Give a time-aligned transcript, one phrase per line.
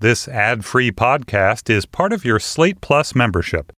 [0.00, 3.72] This ad free podcast is part of your Slate Plus membership.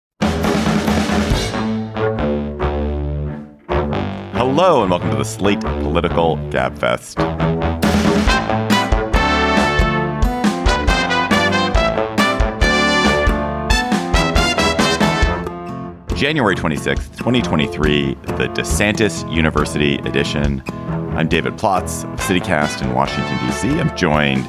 [4.34, 7.16] Hello, and welcome to the Slate Political Gabfest.
[16.14, 20.62] January 26th, 2023, the DeSantis University edition.
[21.16, 23.70] I'm David Plotz of CityCast in Washington, D.C.
[23.70, 24.46] I'm joined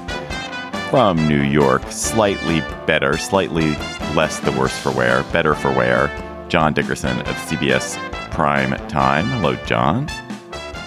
[0.92, 3.70] from New York, slightly better, slightly
[4.14, 6.11] less the worse for wear, better for wear,
[6.50, 7.96] John Dickerson of CBS
[8.29, 9.25] Prime Time.
[9.28, 10.10] Hello, John.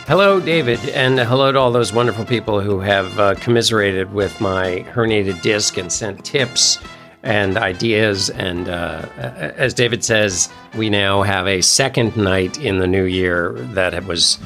[0.06, 4.84] Hello, David, and hello to all those wonderful people who have uh, commiserated with my
[4.91, 6.78] herniated disc and sent tips
[7.23, 8.28] and ideas.
[8.28, 13.52] And uh, as David says, we now have a second night in the new year
[13.73, 14.39] that was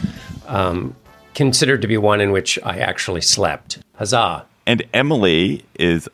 [0.46, 0.94] um,
[1.34, 3.80] considered to be one in which I actually slept.
[3.96, 4.47] Huzzah!
[4.68, 6.10] And Emily is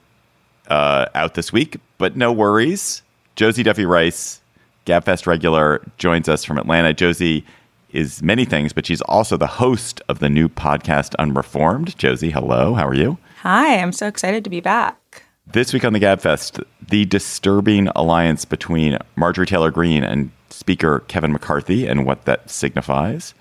[0.68, 3.02] uh, out this week, but no worries.
[3.34, 4.40] Josie Duffy Rice,
[4.86, 6.94] Gabfest regular, joins us from Atlanta.
[6.94, 7.44] Josie
[7.90, 11.96] is many things, but she's also the host of the new podcast Unreformed.
[11.98, 12.74] Josie, hello.
[12.74, 13.18] How are you?
[13.40, 15.24] Hi, I'm so excited to be back.
[15.48, 21.32] This week on the Gabfest, the disturbing alliance between Marjorie Taylor Greene and Speaker Kevin
[21.32, 23.34] McCarthy and what that signifies.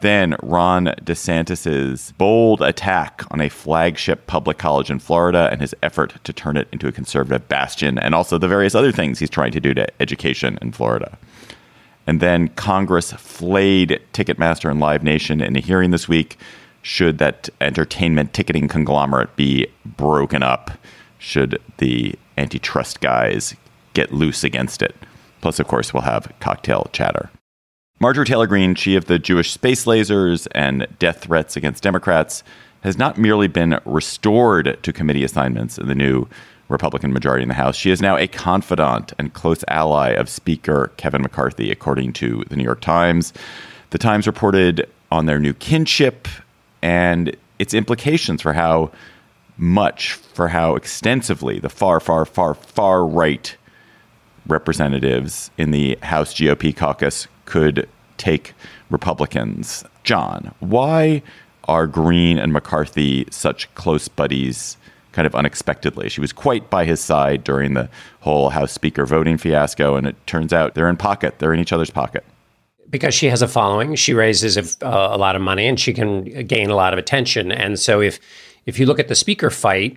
[0.00, 6.14] Then Ron DeSantis's bold attack on a flagship public college in Florida and his effort
[6.24, 9.52] to turn it into a conservative bastion, and also the various other things he's trying
[9.52, 11.18] to do to education in Florida.
[12.06, 16.38] And then Congress flayed Ticketmaster and Live Nation in a hearing this week.
[16.82, 20.70] Should that entertainment ticketing conglomerate be broken up?
[21.18, 23.54] Should the antitrust guys
[23.92, 24.94] get loose against it?
[25.42, 27.28] Plus, of course, we'll have cocktail chatter.
[28.02, 32.42] Marjorie Taylor Greene, she of the Jewish space lasers and death threats against Democrats,
[32.80, 36.26] has not merely been restored to committee assignments in the new
[36.70, 37.76] Republican majority in the House.
[37.76, 42.56] She is now a confidant and close ally of Speaker Kevin McCarthy, according to the
[42.56, 43.34] New York Times.
[43.90, 46.26] The Times reported on their new kinship
[46.80, 48.92] and its implications for how
[49.58, 53.54] much, for how extensively the far, far, far, far right
[54.46, 58.54] representatives in the House GOP caucus could take
[58.90, 59.84] Republicans.
[60.04, 61.20] John, why
[61.64, 64.76] are Greene and McCarthy such close buddies
[65.10, 66.08] kind of unexpectedly?
[66.08, 67.90] She was quite by his side during the
[68.20, 71.40] whole House Speaker voting fiasco, and it turns out they're in pocket.
[71.40, 72.24] They're in each other's pocket.
[72.88, 75.92] Because she has a following, she raises a, uh, a lot of money, and she
[75.92, 77.50] can gain a lot of attention.
[77.50, 78.20] And so, if
[78.64, 79.96] if you look at the speaker fight,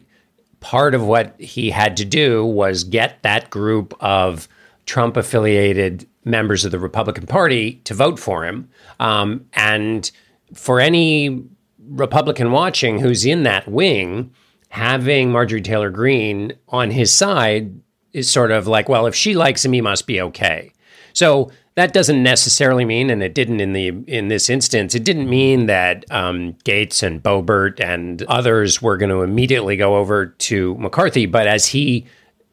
[0.60, 4.48] part of what he had to do was get that group of
[4.86, 8.70] Trump affiliated members of the Republican Party to vote for him.
[9.00, 10.10] Um, and
[10.54, 11.44] for any
[11.90, 14.34] Republican watching who's in that wing,
[14.70, 17.74] having Marjorie Taylor Greene on his side
[18.14, 20.72] is sort of like, well, if she likes him, he must be okay.
[21.14, 25.30] So that doesn't necessarily mean, and it didn't in the in this instance, it didn't
[25.30, 30.76] mean that um, Gaetz and Boebert and others were going to immediately go over to
[30.76, 31.26] McCarthy.
[31.26, 32.06] But as he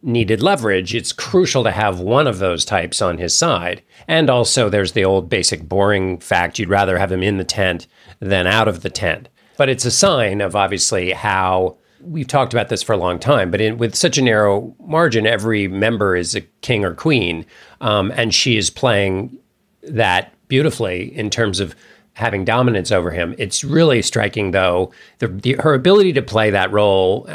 [0.03, 3.83] needed leverage, it's crucial to have one of those types on his side.
[4.09, 7.87] And also, there's the old basic boring fact you'd rather have him in the tent
[8.21, 9.29] than out of the tent.
[9.57, 13.51] But it's a sign of obviously how we've talked about this for a long time,
[13.51, 17.45] but in, with such a narrow margin, every member is a king or queen.
[17.83, 19.37] Um, and she is playing
[19.83, 21.75] that beautifully in terms of
[22.15, 23.35] having dominance over him.
[23.39, 27.29] It's really striking, though, the, the, her ability to play that role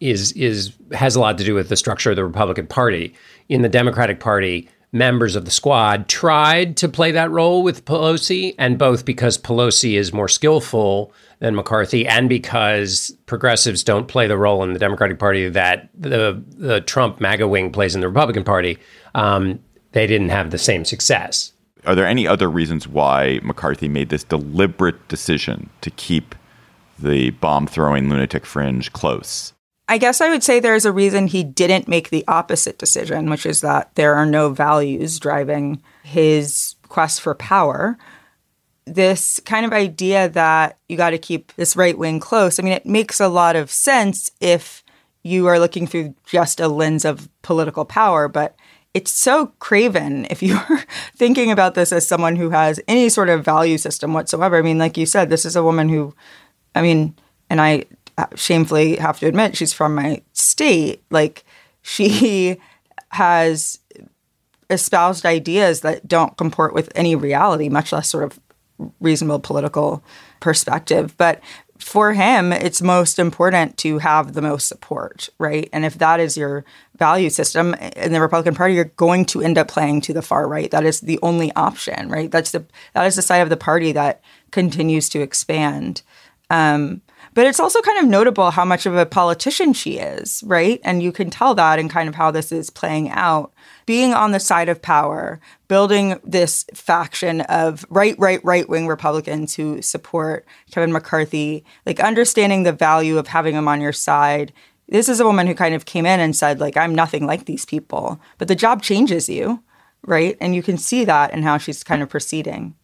[0.00, 3.14] is is has a lot to do with the structure of the Republican Party.
[3.48, 8.54] In the Democratic Party, members of the squad tried to play that role with Pelosi,
[8.58, 14.38] and both because Pelosi is more skillful than McCarthy, and because progressives don't play the
[14.38, 18.44] role in the Democratic Party that the the Trump MAGA wing plays in the Republican
[18.44, 18.78] Party,
[19.14, 19.58] um,
[19.92, 21.52] they didn't have the same success.
[21.84, 26.34] Are there any other reasons why McCarthy made this deliberate decision to keep
[26.98, 29.52] the bomb throwing lunatic fringe close?
[29.88, 33.46] I guess I would say there's a reason he didn't make the opposite decision, which
[33.46, 37.96] is that there are no values driving his quest for power.
[38.84, 42.72] This kind of idea that you got to keep this right wing close, I mean,
[42.72, 44.82] it makes a lot of sense if
[45.22, 48.56] you are looking through just a lens of political power, but
[48.94, 50.64] it's so craven if you're
[51.16, 54.56] thinking about this as someone who has any sort of value system whatsoever.
[54.56, 56.14] I mean, like you said, this is a woman who,
[56.74, 57.14] I mean,
[57.50, 57.84] and I
[58.34, 61.44] shamefully have to admit she's from my state like
[61.82, 62.56] she
[63.10, 63.78] has
[64.70, 68.40] espoused ideas that don't comport with any reality much less sort of
[69.00, 70.02] reasonable political
[70.40, 71.40] perspective but
[71.78, 75.68] for him, it's most important to have the most support, right?
[75.72, 76.64] And if that is your
[76.96, 80.48] value system in the Republican Party, you're going to end up playing to the far
[80.48, 80.70] right.
[80.70, 82.30] That is the only option, right?
[82.30, 82.64] That's the
[82.94, 86.02] that is the side of the party that continues to expand.
[86.50, 87.02] Um,
[87.36, 90.80] but it's also kind of notable how much of a politician she is, right?
[90.82, 93.52] And you can tell that in kind of how this is playing out.
[93.84, 95.38] Being on the side of power,
[95.68, 102.62] building this faction of right, right, right wing Republicans who support Kevin McCarthy, like understanding
[102.62, 104.54] the value of having him on your side.
[104.88, 107.44] This is a woman who kind of came in and said, like, I'm nothing like
[107.44, 108.18] these people.
[108.38, 109.62] But the job changes you,
[110.06, 110.38] right?
[110.40, 112.76] And you can see that in how she's kind of proceeding.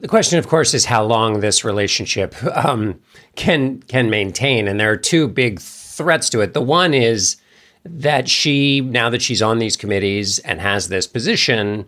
[0.00, 3.00] The question, of course, is how long this relationship um,
[3.34, 6.52] can can maintain, and there are two big threats to it.
[6.52, 7.36] The one is
[7.84, 11.86] that she, now that she's on these committees and has this position,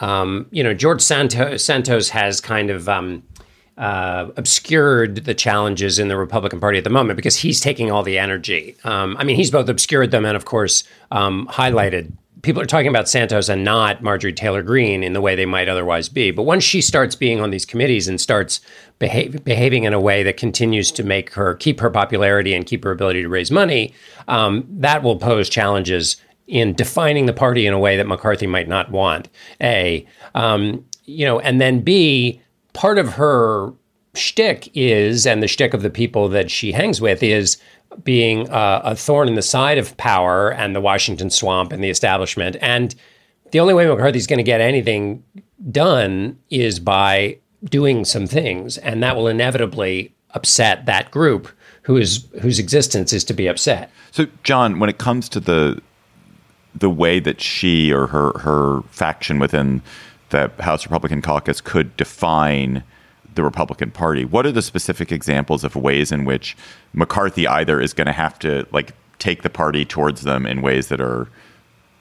[0.00, 3.22] um, you know, George Santos, Santos has kind of um,
[3.76, 8.02] uh, obscured the challenges in the Republican Party at the moment because he's taking all
[8.02, 8.76] the energy.
[8.84, 12.12] Um, I mean, he's both obscured them and, of course, um, highlighted
[12.44, 15.68] people are talking about Santos and not Marjorie Taylor Greene in the way they might
[15.68, 16.30] otherwise be.
[16.30, 18.60] But once she starts being on these committees and starts
[18.98, 22.84] behave, behaving in a way that continues to make her keep her popularity and keep
[22.84, 23.94] her ability to raise money,
[24.28, 28.68] um, that will pose challenges in defining the party in a way that McCarthy might
[28.68, 29.28] not want.
[29.60, 32.42] A, um, you know, and then B,
[32.74, 33.72] part of her
[34.14, 37.58] shtick is, and the shtick of the people that she hangs with is
[38.02, 41.90] being uh, a thorn in the side of power and the Washington swamp and the
[41.90, 42.56] establishment.
[42.60, 42.94] And
[43.52, 45.22] the only way McCarthy's going to get anything
[45.70, 51.48] done is by doing some things, and that will inevitably upset that group
[51.82, 53.90] whose whose existence is to be upset.
[54.10, 55.80] So, John, when it comes to the
[56.74, 59.82] the way that she or her her faction within
[60.30, 62.82] the House Republican caucus could define
[63.34, 64.24] the Republican Party.
[64.24, 66.56] What are the specific examples of ways in which
[66.92, 70.88] McCarthy either is going to have to like take the party towards them in ways
[70.88, 71.28] that are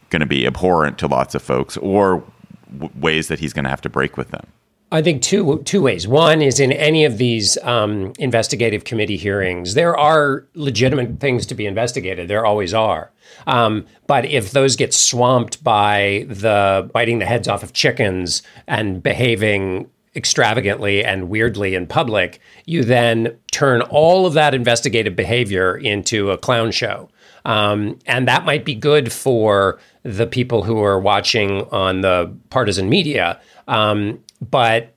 [0.10, 2.24] going to be abhorrent to lots of folks, or
[2.72, 4.46] w- ways that he's going to have to break with them?
[4.92, 6.08] I think two two ways.
[6.08, 11.56] One is in any of these um, investigative committee hearings, there are legitimate things to
[11.56, 12.28] be investigated.
[12.28, 13.12] There always are.
[13.48, 19.02] Um, but if those get swamped by the biting the heads off of chickens and
[19.02, 26.32] behaving extravagantly and weirdly in public, you then turn all of that investigative behavior into
[26.32, 27.10] a clown show.
[27.46, 32.90] Um, and that might be good for the people who are watching on the partisan
[32.90, 33.42] media.
[33.68, 34.94] Um, but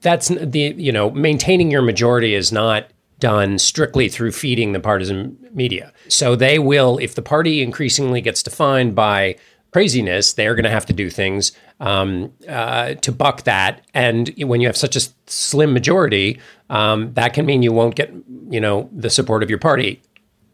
[0.00, 2.86] that's the, you know, maintaining your majority is not
[3.18, 5.92] done strictly through feeding the partisan media.
[6.08, 9.36] So they will, if the party increasingly gets defined by
[9.72, 13.82] craziness, they're going to have to do things um, uh, to buck that.
[13.94, 16.38] And when you have such a slim majority,
[16.68, 18.12] um, that can mean you won't get,
[18.48, 20.00] you know, the support of your party.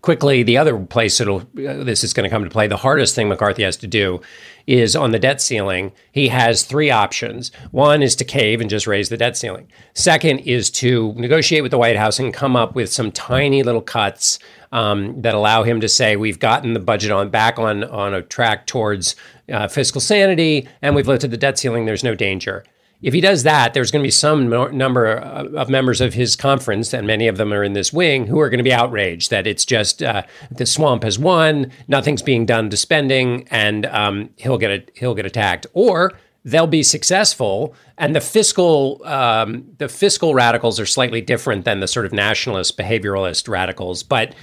[0.06, 2.68] Quickly, the other place it'll uh, this is going to come to play.
[2.68, 4.20] The hardest thing McCarthy has to do
[4.64, 5.90] is on the debt ceiling.
[6.12, 7.50] He has three options.
[7.72, 9.66] One is to cave and just raise the debt ceiling.
[9.94, 13.82] Second is to negotiate with the White House and come up with some tiny little
[13.82, 14.38] cuts
[14.70, 18.22] um, that allow him to say we've gotten the budget on back on on a
[18.22, 19.16] track towards
[19.52, 21.84] uh, fiscal sanity and we've lifted the debt ceiling.
[21.84, 22.64] There's no danger.
[23.02, 26.94] If he does that, there's going to be some number of members of his conference,
[26.94, 29.46] and many of them are in this wing, who are going to be outraged that
[29.46, 34.58] it's just uh, the swamp has won, nothing's being done to spending, and um, he'll
[34.58, 35.66] get a, he'll get attacked.
[35.74, 41.80] Or they'll be successful, and the fiscal um, the fiscal radicals are slightly different than
[41.80, 44.34] the sort of nationalist behavioralist radicals, but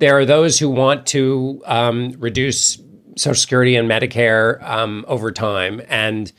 [0.00, 2.80] there are those who want to um, reduce
[3.16, 6.32] Social Security and Medicare um, over time, and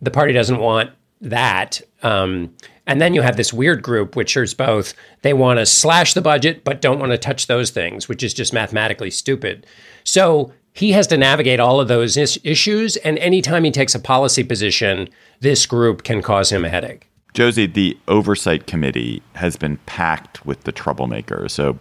[0.00, 1.80] the party doesn't want that.
[2.02, 2.54] Um,
[2.86, 6.20] and then you have this weird group, which is both they want to slash the
[6.20, 9.66] budget but don't want to touch those things, which is just mathematically stupid.
[10.04, 13.98] So he has to navigate all of those is- issues, and anytime he takes a
[13.98, 15.08] policy position,
[15.40, 17.08] this group can cause him a headache.
[17.32, 21.50] Josie, the oversight committee has been packed with the troublemakers.
[21.50, 21.78] So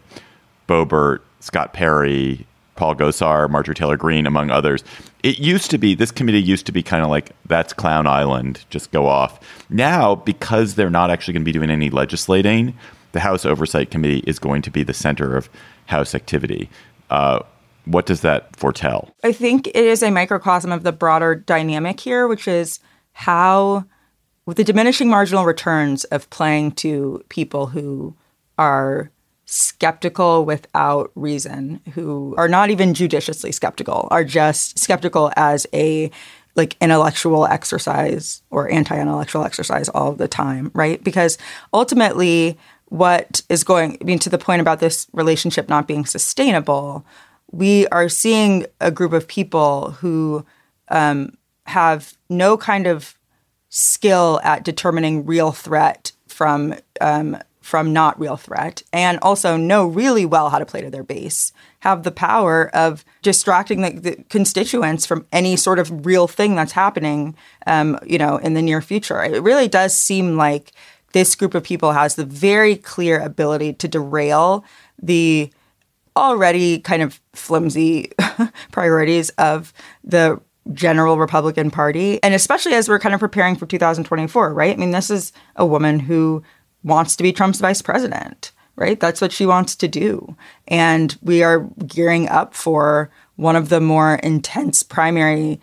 [0.68, 2.46] Boebert, Scott Perry,
[2.76, 4.84] Paul Gosar, Marjorie Taylor Greene, among others.
[5.24, 8.66] It used to be, this committee used to be kind of like, that's Clown Island,
[8.70, 9.40] just go off.
[9.70, 12.78] Now, because they're not actually going to be doing any legislating,
[13.14, 15.50] the House Oversight Committee is going to be the center of
[15.86, 16.70] House activity.
[17.10, 17.40] Uh,
[17.86, 19.12] what does that foretell?
[19.24, 22.80] I think it is a microcosm of the broader dynamic here, which is
[23.14, 23.86] how,
[24.46, 28.16] with the diminishing marginal returns of playing to people who
[28.58, 29.12] are
[29.46, 36.12] skeptical without reason, who are not even judiciously skeptical, are just skeptical as a
[36.56, 41.04] like intellectual exercise or anti-intellectual exercise all the time, right?
[41.04, 41.38] Because
[41.74, 47.06] ultimately what is going, I mean, to the point about this relationship not being sustainable,
[47.52, 50.46] we are seeing a group of people who
[50.90, 53.18] um, have no kind of
[53.70, 60.24] skill at determining real threat from um, from not real threat, and also know really
[60.24, 65.04] well how to play to their base, have the power of distracting the, the constituents
[65.04, 69.24] from any sort of real thing that's happening, um, you know, in the near future.
[69.24, 70.74] It really does seem like
[71.14, 74.64] this group of people has the very clear ability to derail
[75.02, 75.50] the
[76.16, 78.12] already kind of flimsy
[78.72, 80.40] priorities of the
[80.72, 82.22] general Republican Party.
[82.22, 84.72] And especially as we're kind of preparing for 2024, right?
[84.72, 86.44] I mean, this is a woman who
[86.86, 89.00] wants to be Trump's vice president, right?
[89.00, 90.38] That's what she wants to do.
[90.68, 95.60] And we are gearing up for one of the more intense primary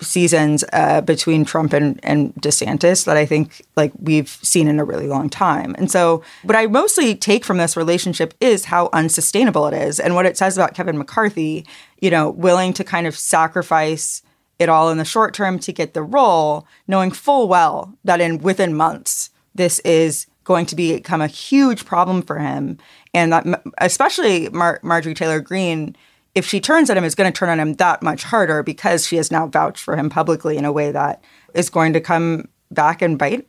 [0.00, 4.84] seasons uh, between Trump and, and DeSantis that I think like we've seen in a
[4.84, 5.74] really long time.
[5.78, 10.14] And so what I mostly take from this relationship is how unsustainable it is and
[10.14, 11.66] what it says about Kevin McCarthy,
[12.00, 14.22] you know, willing to kind of sacrifice
[14.58, 18.38] it all in the short term to get the role, knowing full well that in
[18.38, 22.78] within months this is going to become a huge problem for him.
[23.12, 25.94] And that, especially Mar- Marjorie Taylor Greene,
[26.34, 29.06] if she turns at him, is going to turn on him that much harder because
[29.06, 32.48] she has now vouched for him publicly in a way that is going to come
[32.70, 33.46] back and bite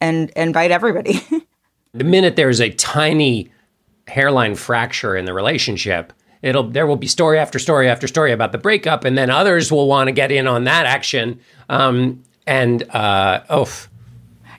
[0.00, 1.20] and and bite everybody.
[1.92, 3.50] the minute there's a tiny
[4.06, 8.52] hairline fracture in the relationship, it'll there will be story after story after story about
[8.52, 11.40] the breakup, and then others will want to get in on that action.
[11.68, 13.68] Um, and uh, oh,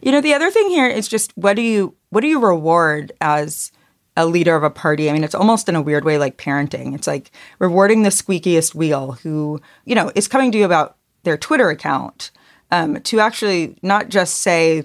[0.01, 3.11] you know, the other thing here is just what do you what do you reward
[3.21, 3.71] as
[4.17, 5.09] a leader of a party?
[5.09, 6.93] I mean, it's almost in a weird way like parenting.
[6.93, 11.37] It's like rewarding the squeakiest wheel who, you know, is coming to you about their
[11.37, 12.31] Twitter account
[12.71, 14.83] um, to actually not just say,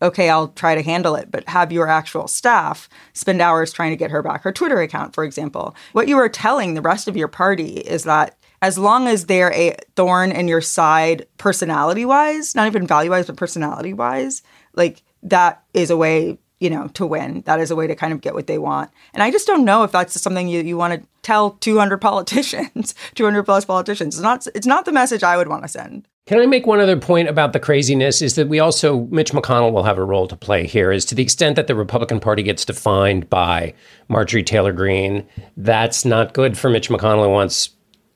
[0.00, 3.96] okay, I'll try to handle it, but have your actual staff spend hours trying to
[3.96, 5.76] get her back her Twitter account, for example.
[5.92, 9.52] What you are telling the rest of your party is that as long as they're
[9.52, 14.42] a thorn in your side personality wise, not even value wise, but personality wise,
[14.74, 17.42] like that is a way, you know, to win.
[17.44, 18.92] That is a way to kind of get what they want.
[19.12, 22.94] And I just don't know if that's something you, you want to tell 200 politicians,
[23.16, 24.14] 200 plus politicians.
[24.14, 26.06] It's not, it's not the message I would want to send.
[26.26, 28.22] Can I make one other point about the craziness?
[28.22, 31.16] Is that we also, Mitch McConnell will have a role to play here, is to
[31.16, 33.74] the extent that the Republican Party gets defined by
[34.06, 35.26] Marjorie Taylor Greene,
[35.56, 37.70] that's not good for Mitch McConnell who wants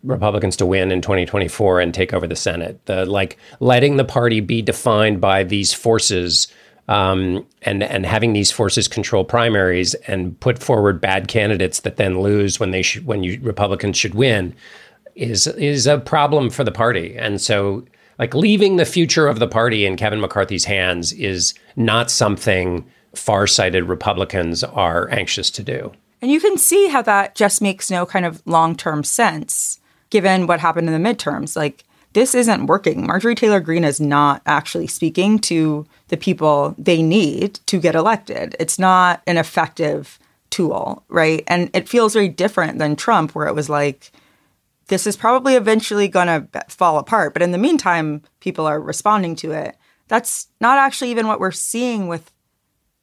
[0.07, 2.85] Republicans to win in 2024 and take over the Senate.
[2.87, 6.49] The like letting the party be defined by these forces
[6.89, 12.21] um, and and having these forces control primaries and put forward bad candidates that then
[12.21, 14.55] lose when they sh- when you Republicans should win
[15.15, 17.17] is is a problem for the party.
[17.17, 17.85] And so
[18.19, 23.85] like leaving the future of the party in Kevin McCarthy's hands is not something far-sighted
[23.85, 25.93] Republicans are anxious to do.
[26.23, 30.61] And you can see how that just makes no kind of long-term sense given what
[30.61, 31.57] happened in the midterms.
[31.57, 33.07] Like, this isn't working.
[33.07, 38.57] Marjorie Taylor Greene is not actually speaking to the people they need to get elected.
[38.59, 41.45] It's not an effective tool, right?
[41.47, 44.13] And it feels very different than Trump, where it was like,
[44.89, 47.33] this is probably eventually going to fall apart.
[47.33, 49.77] But in the meantime, people are responding to it.
[50.09, 52.33] That's not actually even what we're seeing with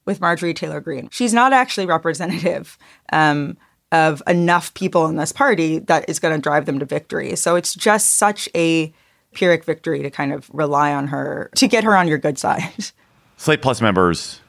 [0.05, 1.09] with Marjorie Taylor Greene.
[1.11, 2.77] She's not actually representative
[3.13, 3.57] um,
[3.93, 7.35] of enough people in this party that is going to drive them to victory.
[7.35, 8.91] So it's just such a
[9.33, 12.91] Pyrrhic victory to kind of rely on her to get her on your good side.
[13.37, 14.41] Slate Plus members,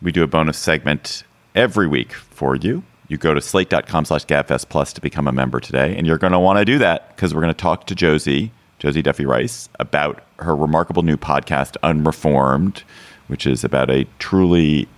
[0.00, 2.82] we do a bonus segment every week for you.
[3.08, 5.96] You go to slate.com slash gabfest plus to become a member today.
[5.96, 8.52] And you're going to want to do that because we're going to talk to Josie,
[8.78, 12.82] Josie Duffy Rice, about her remarkable new podcast, Unreformed,
[13.26, 14.88] which is about a truly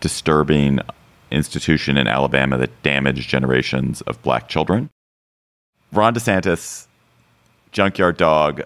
[0.00, 0.80] disturbing
[1.30, 4.90] institution in Alabama that damaged generations of black children.
[5.92, 6.86] Ron DeSantis,
[7.72, 8.62] junkyard dog,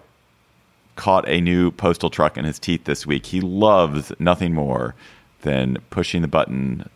[0.95, 3.25] caught a new postal truck in his teeth this week.
[3.25, 4.95] He loves nothing more
[5.41, 6.89] than pushing the button,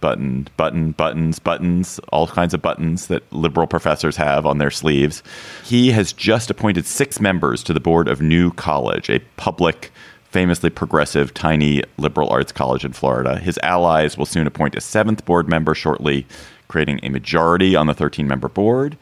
[0.00, 5.22] button, button, buttons, buttons, all kinds of buttons that liberal professors have on their sleeves.
[5.64, 9.92] He has just appointed six members to the board of New College, a public
[10.32, 13.38] famously progressive, tiny liberal arts college in Florida.
[13.38, 16.26] His allies will soon appoint a seventh board member shortly,
[16.68, 18.96] creating a majority on the 13 member board.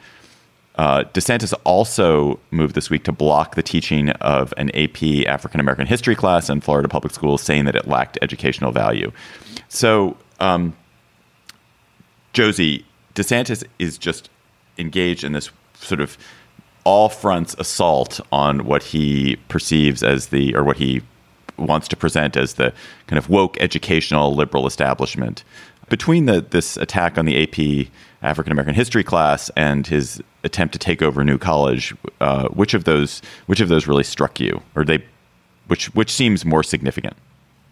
[0.74, 5.86] Uh, DeSantis also moved this week to block the teaching of an AP African American
[5.86, 9.12] history class in Florida public schools, saying that it lacked educational value.
[9.68, 10.76] So, um,
[12.32, 12.84] Josie,
[13.14, 14.30] DeSantis is just
[14.78, 16.18] engaged in this sort of
[16.84, 21.02] all fronts assault on what he perceives as the, or what he
[21.60, 22.72] wants to present as the
[23.06, 25.44] kind of woke educational liberal establishment.
[25.88, 27.90] Between the this attack on the AP
[28.22, 32.84] African American history class and his attempt to take over New College, uh, which of
[32.84, 35.04] those which of those really struck you, or they,
[35.66, 37.16] which which seems more significant?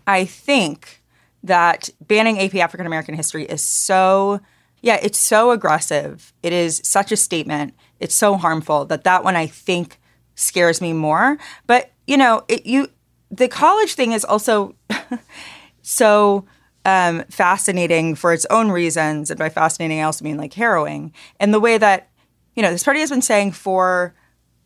[0.06, 1.02] I think
[1.44, 4.40] that banning AP African American history is so
[4.80, 6.32] yeah, it's so aggressive.
[6.42, 7.74] It is such a statement.
[8.00, 9.98] It's so harmful that that one I think
[10.34, 11.38] scares me more.
[11.66, 12.88] But you know, it, you
[13.30, 14.74] the college thing is also
[15.82, 16.44] so
[16.84, 21.12] um, fascinating for its own reasons, and by fascinating I also mean like harrowing.
[21.38, 22.08] And the way that
[22.54, 24.14] you know this party has been saying for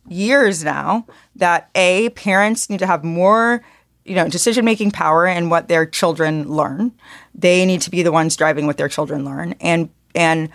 [0.09, 3.63] years now that a parents need to have more
[4.05, 6.93] you know decision making power in what their children learn.
[7.35, 10.51] They need to be the ones driving what their children learn, and and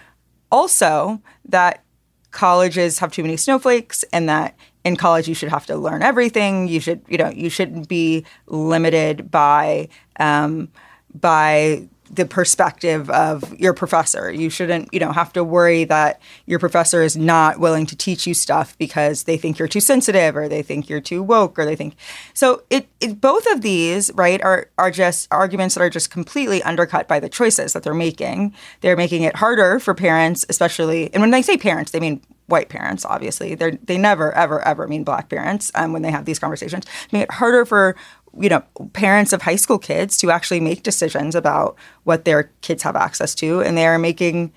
[0.52, 1.84] also that
[2.32, 4.56] colleges have too many snowflakes and that
[4.88, 8.26] in college you should have to learn everything you should you know you shouldn't be
[8.48, 9.88] limited by
[10.20, 10.70] um,
[11.14, 14.32] by the perspective of your professor.
[14.32, 18.26] You shouldn't, you know, have to worry that your professor is not willing to teach
[18.26, 21.66] you stuff because they think you're too sensitive or they think you're too woke or
[21.66, 21.96] they think
[22.34, 26.64] so it, it both of these, right, are are just arguments that are just completely
[26.64, 28.54] undercut by the choices that they're making.
[28.82, 32.70] They're making it harder for parents, especially and when they say parents, they mean white
[32.70, 33.56] parents, obviously.
[33.56, 36.86] They they never, ever, ever mean black parents um, when they have these conversations.
[37.12, 37.96] Make it harder for
[38.40, 38.64] you know
[38.94, 43.36] parents of high school kids to actually make decisions about what their kids have access
[43.36, 44.52] to, and they are making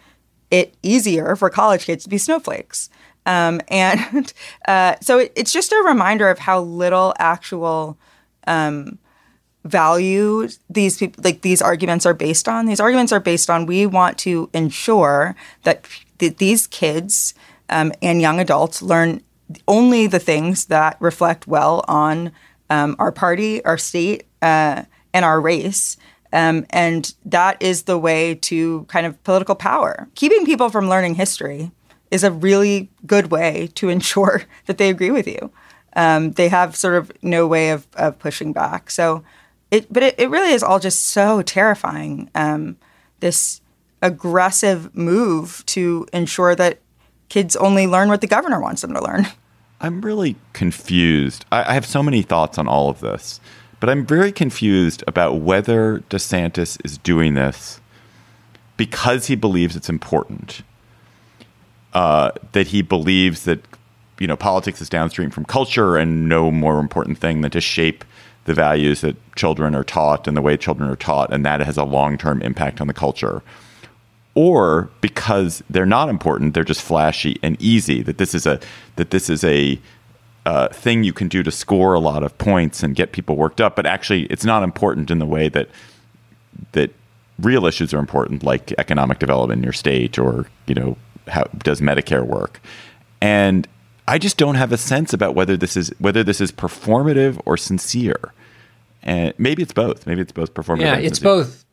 [0.51, 2.91] it easier for college kids to be snowflakes.
[3.27, 4.33] Um, and
[4.69, 7.99] uh, so it, it's just a reminder of how little actual
[8.47, 8.99] um,
[9.65, 12.67] value these people like these arguments are based on.
[12.67, 15.87] These arguments are based on we want to ensure that
[16.19, 17.35] th- these kids
[17.71, 19.23] um, and young adults learn
[19.67, 22.33] only the things that reflect well on
[22.69, 25.97] um, our party, our state, uh, and our race.
[26.33, 30.09] Um, and that is the way to kind of political power.
[30.15, 31.73] Keeping people from learning history
[32.11, 35.51] is a really good way to ensure that they agree with you.
[35.95, 38.91] Um, they have sort of no way of, of pushing back.
[38.91, 39.25] So,
[39.73, 42.31] it, but it, it really is all just so terrifying.
[42.35, 42.77] Um,
[43.19, 43.61] this
[44.03, 46.79] aggressive move to ensure that
[47.31, 49.27] kids only learn what the governor wants them to learn.
[49.81, 51.47] I'm really confused.
[51.51, 53.41] I, I have so many thoughts on all of this,
[53.79, 57.81] but I'm very confused about whether DeSantis is doing this
[58.77, 60.63] because he believes it's important.
[61.95, 63.61] Uh, that he believes that
[64.21, 68.05] you know politics is downstream from culture and no more important thing than to shape
[68.45, 71.77] the values that children are taught and the way children are taught, and that has
[71.77, 73.43] a long term impact on the culture
[74.35, 78.03] or because they're not important, they're just flashy and easy.
[78.03, 78.61] That this is a
[78.97, 79.79] that this is a
[80.47, 83.61] uh, thing you can do to score a lot of points and get people worked
[83.61, 85.69] up, but actually it's not important in the way that
[86.73, 86.93] that
[87.39, 90.97] real issues are important, like economic development in your state or you know
[91.29, 92.61] how does Medicare work,
[93.21, 93.69] and
[94.09, 97.57] I just don't have a sense about whether this is whether this is performative or
[97.57, 98.33] sincere.
[99.03, 100.07] And maybe it's both.
[100.07, 100.81] Maybe it's both performative.
[100.81, 101.45] Yeah, it's sincere.
[101.45, 101.65] both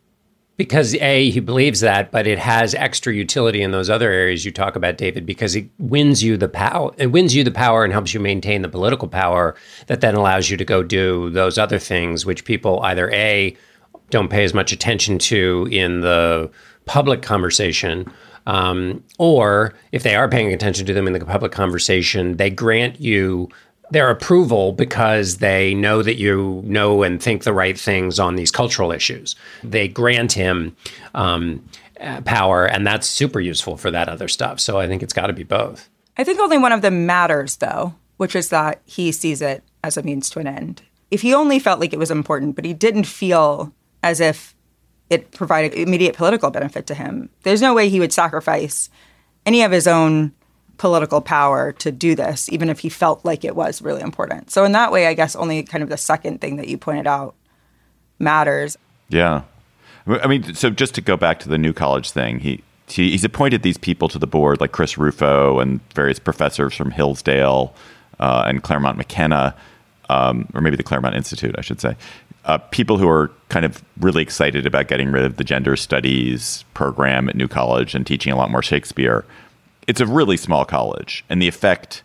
[0.58, 4.52] because a he believes that but it has extra utility in those other areas you
[4.52, 7.94] talk about david because it wins you the power it wins you the power and
[7.94, 11.80] helps you maintain the political power that then allows you to go do those other
[11.80, 13.56] things which people either a
[14.10, 16.50] don't pay as much attention to in the
[16.86, 18.12] public conversation
[18.48, 23.00] um, or if they are paying attention to them in the public conversation they grant
[23.00, 23.50] you
[23.92, 28.52] their approval because they know that you know and think the right things on these
[28.52, 29.36] cultural issues.
[29.64, 30.76] They grant him
[31.16, 31.64] um,
[32.26, 34.60] power, and that's super useful for that other stuff.
[34.60, 35.90] So I think it's got to be both.
[36.18, 39.98] I think only one of them matters, though, which is that he sees it as
[39.98, 40.82] a means to an end.
[41.12, 43.74] If he only felt like it was important, but he didn't feel
[44.04, 44.56] as if
[45.10, 48.90] it provided immediate political benefit to him, there's no way he would sacrifice
[49.46, 50.34] any of his own
[50.78, 54.52] political power to do this, even if he felt like it was really important.
[54.52, 57.08] So in that way, I guess only kind of the second thing that you pointed
[57.08, 57.36] out
[58.20, 58.78] matters.
[59.10, 59.44] Yeah.
[60.08, 63.26] I mean, so just to go back to the new college thing, he, he he's
[63.26, 67.74] appointed these people to the board, like Chris Rufo and various professors from Hillsdale
[68.20, 69.56] uh, and Claremont McKenna,
[70.10, 71.98] um, or maybe the Claremont Institute, I should say.
[72.46, 76.64] Uh, people who are kind of really excited about getting rid of the gender studies
[76.74, 79.26] program at New College and teaching a lot more Shakespeare
[79.88, 82.04] it's a really small college, and the effect.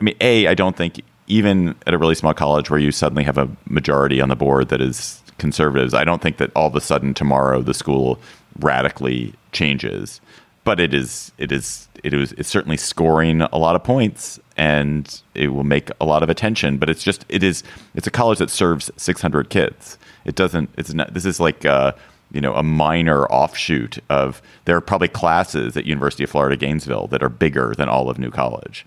[0.00, 3.24] I mean, a I don't think even at a really small college where you suddenly
[3.24, 6.76] have a majority on the board that is conservatives, I don't think that all of
[6.76, 8.18] a sudden tomorrow the school
[8.58, 10.20] radically changes.
[10.64, 15.22] But it is it is it is it's certainly scoring a lot of points, and
[15.34, 16.78] it will make a lot of attention.
[16.78, 19.98] But it's just it is it's a college that serves 600 kids.
[20.24, 20.70] It doesn't.
[20.76, 21.14] It's not.
[21.14, 21.64] This is like.
[21.64, 21.92] Uh,
[22.32, 27.06] you know, a minor offshoot of there are probably classes at University of Florida Gainesville
[27.08, 28.86] that are bigger than all of New College.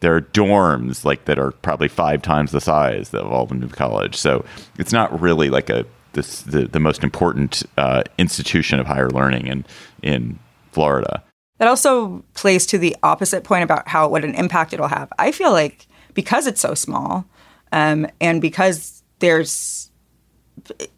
[0.00, 3.68] There are dorms like that are probably five times the size of all of New
[3.68, 4.14] College.
[4.14, 4.44] So
[4.78, 9.46] it's not really like a this the, the most important uh, institution of higher learning
[9.46, 9.64] in
[10.02, 10.38] in
[10.72, 11.22] Florida.
[11.58, 15.12] That also plays to the opposite point about how what an impact it'll have.
[15.18, 17.24] I feel like because it's so small,
[17.72, 19.90] um, and because there's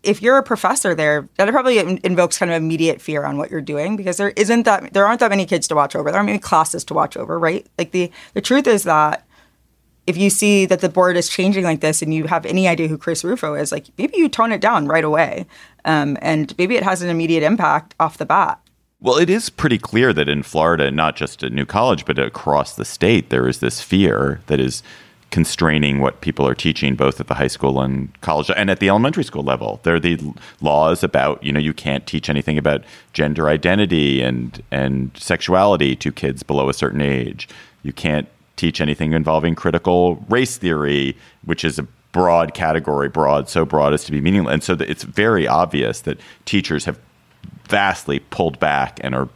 [0.02, 3.60] if you're a professor there, that probably invokes kind of immediate fear on what you're
[3.60, 6.10] doing because there isn't that there aren't that many kids to watch over.
[6.10, 7.66] There aren't many classes to watch over, right?
[7.78, 9.26] Like the the truth is that
[10.06, 12.88] if you see that the board is changing like this and you have any idea
[12.88, 15.46] who Chris Rufo is, like maybe you tone it down right away,
[15.84, 18.58] um, and maybe it has an immediate impact off the bat.
[19.00, 22.74] Well, it is pretty clear that in Florida, not just at New College, but across
[22.74, 24.82] the state, there is this fear that is
[25.30, 28.88] constraining what people are teaching both at the high school and college and at the
[28.88, 29.80] elementary school level.
[29.82, 30.18] There are the
[30.60, 36.12] laws about, you know, you can't teach anything about gender identity and and sexuality to
[36.12, 37.48] kids below a certain age.
[37.82, 43.64] You can't teach anything involving critical race theory, which is a broad category, broad, so
[43.64, 44.52] broad as to be meaningless.
[44.52, 46.98] And so it's very obvious that teachers have
[47.68, 49.28] vastly pulled back and are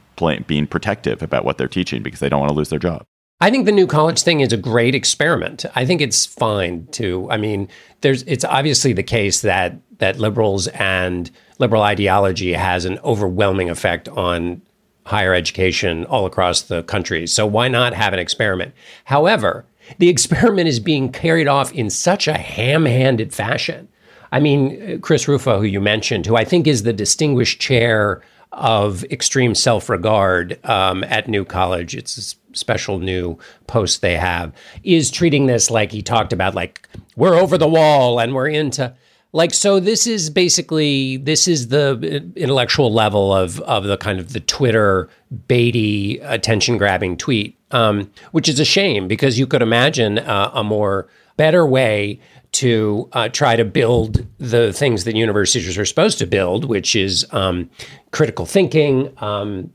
[0.46, 3.04] being protective about what they're teaching because they don't want to lose their job.
[3.42, 5.64] I think the new college thing is a great experiment.
[5.74, 7.28] I think it's fine to.
[7.28, 7.66] I mean,
[8.00, 11.28] there's it's obviously the case that that liberals and
[11.58, 14.62] liberal ideology has an overwhelming effect on
[15.06, 17.26] higher education all across the country.
[17.26, 18.74] So why not have an experiment?
[19.06, 19.64] However,
[19.98, 23.88] the experiment is being carried off in such a ham-handed fashion.
[24.30, 29.02] I mean, Chris Rufo, who you mentioned, who I think is the distinguished chair of
[29.04, 31.96] extreme self regard um, at New College.
[31.96, 37.34] It's special new post they have, is treating this like he talked about, like, we're
[37.34, 38.94] over the wall and we're into.
[39.34, 44.34] Like so, this is basically this is the intellectual level of of the kind of
[44.34, 45.08] the Twitter
[45.48, 50.62] baity attention grabbing tweet, um, which is a shame because you could imagine uh, a
[50.62, 52.20] more better way
[52.52, 57.26] to uh, try to build the things that universities are supposed to build, which is
[57.30, 57.70] um,
[58.10, 59.10] critical thinking.
[59.22, 59.72] Um,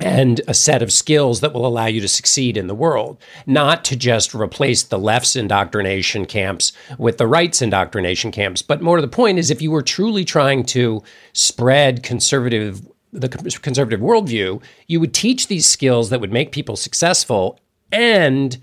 [0.00, 3.84] and a set of skills that will allow you to succeed in the world, not
[3.84, 8.62] to just replace the left's indoctrination camps with the right's indoctrination camps.
[8.62, 11.02] But more to the point is if you were truly trying to
[11.32, 17.60] spread conservative the conservative worldview, you would teach these skills that would make people successful
[17.92, 18.58] and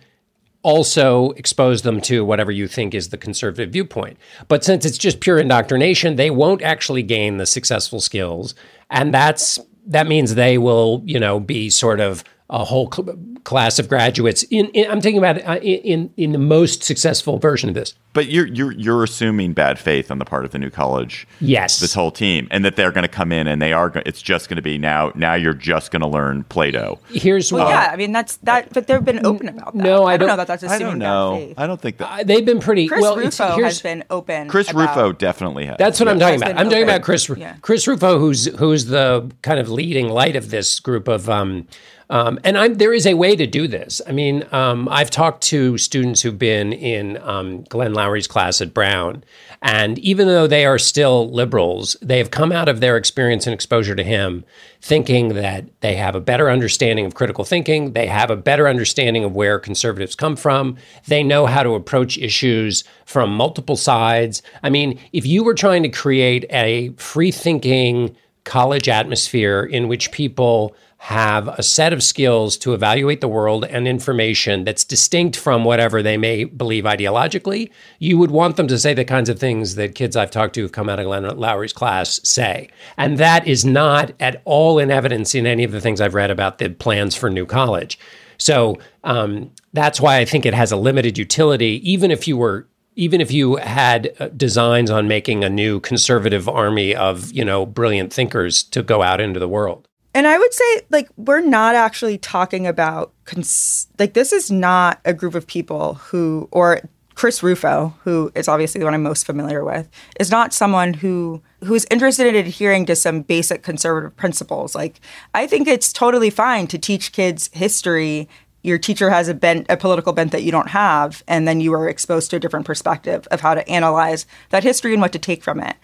[0.63, 4.17] also expose them to whatever you think is the conservative viewpoint.
[4.47, 8.53] But since it's just pure indoctrination, they won't actually gain the successful skills.
[8.89, 13.79] And that's that means they will, you know, be sort of a whole cl- class
[13.79, 14.43] of graduates.
[14.43, 17.95] In, in I'm thinking about uh, in in the most successful version of this.
[18.13, 21.25] But you're you're you're assuming bad faith on the part of the new college.
[21.39, 23.91] Yes, this whole team, and that they're going to come in and they are.
[24.05, 25.13] It's just going to be now.
[25.15, 26.99] Now you're just going to learn Plato.
[27.09, 27.89] Here's well, yeah.
[27.91, 29.83] I mean that's that, but they've been open about that.
[29.83, 31.31] No, I, I don't, don't, know that that's assuming I don't know.
[31.31, 31.59] bad faith.
[31.59, 32.87] I don't think that uh, they've been pretty.
[32.87, 34.49] Chris well, Rufo has been open.
[34.49, 35.77] Chris about, Rufo definitely has.
[35.77, 36.57] That's what I'm talking about.
[36.57, 37.55] I'm talking about Chris Yeah.
[37.61, 41.29] Chris Rufo, who's who's the kind of leading light of this group of.
[41.29, 41.67] Um,
[42.11, 44.01] um, and I'm, there is a way to do this.
[44.05, 48.73] I mean, um, I've talked to students who've been in um, Glenn Loury's class at
[48.73, 49.23] Brown,
[49.61, 53.53] and even though they are still liberals, they have come out of their experience and
[53.53, 54.43] exposure to him
[54.81, 59.23] thinking that they have a better understanding of critical thinking, they have a better understanding
[59.23, 60.75] of where conservatives come from,
[61.07, 64.41] they know how to approach issues from multiple sides.
[64.63, 70.11] I mean, if you were trying to create a free thinking college atmosphere in which
[70.11, 75.63] people have a set of skills to evaluate the world and information that's distinct from
[75.63, 79.73] whatever they may believe ideologically, you would want them to say the kinds of things
[79.73, 82.69] that kids I've talked to who've come out of Glenn Loury's class say.
[82.97, 86.29] And that is not at all in evidence in any of the things I've read
[86.29, 87.97] about the plans for New College.
[88.37, 92.67] So um, that's why I think it has a limited utility, even if you were
[92.95, 97.65] even if you had uh, designs on making a new conservative army of you know
[97.65, 101.75] brilliant thinkers to go out into the world And I would say, like, we're not
[101.75, 106.81] actually talking about, cons- like, this is not a group of people who, or
[107.15, 111.41] Chris Rufo, who is obviously the one I'm most familiar with, is not someone who
[111.63, 114.73] who's interested in adhering to some basic conservative principles.
[114.73, 114.99] Like,
[115.33, 118.27] I think it's totally fine to teach kids history.
[118.63, 121.73] Your teacher has a bent, a political bent that you don't have, and then you
[121.73, 125.19] are exposed to a different perspective of how to analyze that history and what to
[125.19, 125.75] take from it.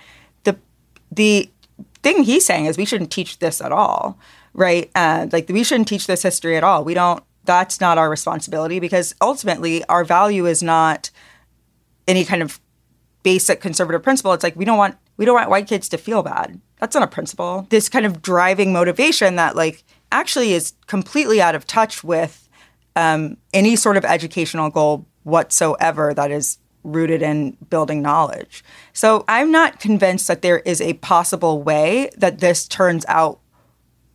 [0.43, 0.57] The
[1.11, 1.49] the
[2.13, 4.17] thing he's saying is we shouldn't teach this at all,
[4.54, 4.89] right?
[4.96, 6.84] Uh, like we shouldn't teach this history at all.
[6.84, 11.10] We don't that's not our responsibility because ultimately our value is not
[12.08, 12.60] any kind of
[13.24, 14.34] basic conservative principle.
[14.34, 16.60] It's like we don't want we don't want white kids to feel bad.
[16.80, 17.65] That's not a principle.
[17.70, 22.48] This kind of driving motivation that like actually is completely out of touch with
[22.96, 28.63] um, any sort of educational goal whatsoever that is rooted in building knowledge.
[28.93, 33.39] So I'm not convinced that there is a possible way that this turns out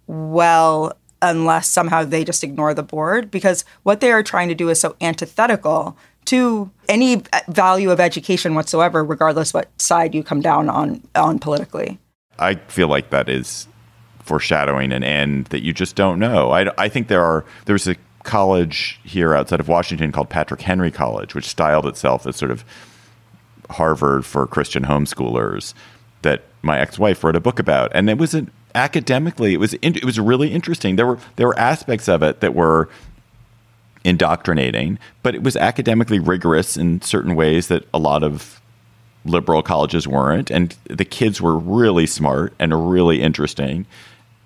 [0.07, 4.69] well unless somehow they just ignore the board because what they are trying to do
[4.69, 10.69] is so antithetical to any value of education whatsoever regardless what side you come down
[10.69, 11.99] on on politically.
[12.39, 13.69] I feel like that is
[14.21, 16.51] foreshadowing an end that you just don't know.
[16.51, 20.91] I, I think there are there's a college here outside of Washington called Patrick Henry
[20.91, 22.65] College, which styled itself as sort of
[23.71, 25.75] Harvard for Christian homeschoolers
[26.23, 30.05] that my ex-wife wrote a book about, and it was an academically it was it
[30.05, 30.97] was really interesting.
[30.97, 32.89] There were there were aspects of it that were
[34.05, 38.61] indoctrinating, but it was academically rigorous in certain ways that a lot of
[39.25, 43.87] liberal colleges weren't, and the kids were really smart and really interesting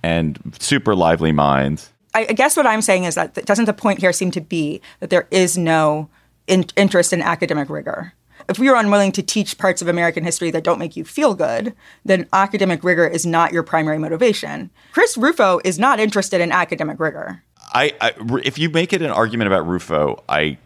[0.03, 1.91] and super lively minds.
[2.16, 5.11] I guess what I'm saying is that doesn't the point here seem to be that
[5.11, 6.09] there is no
[6.46, 8.14] in- interest in academic rigor?
[8.48, 11.35] If we are unwilling to teach parts of American history that don't make you feel
[11.35, 11.74] good,
[12.05, 14.70] then academic rigor is not your primary motivation.
[14.92, 17.42] Chris Rufo is not interested in academic rigor.
[17.72, 20.59] I, I if you make it an argument about Rufo, I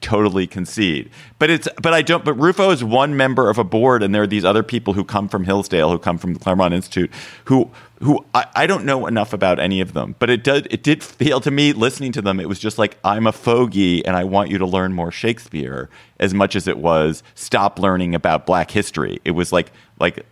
[0.00, 1.10] totally concede.
[1.38, 2.24] But it's but I don't.
[2.24, 5.04] But Rufo is one member of a board, and there are these other people who
[5.04, 7.10] come from Hillsdale, who come from the Claremont Institute,
[7.44, 7.70] who
[8.02, 10.16] who I, I don't know enough about any of them.
[10.18, 12.98] But it did it did feel to me listening to them, it was just like
[13.04, 15.88] I'm a fogey, and I want you to learn more Shakespeare
[16.18, 19.20] as much as it was stop learning about Black history.
[19.24, 20.24] It was like like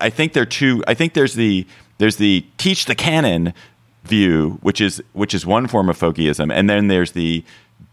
[0.00, 0.82] I think there are two.
[0.86, 1.66] I think there's the
[1.98, 3.54] there's the teach the canon
[4.04, 7.44] view, which is which is one form of folkieism, and then there's the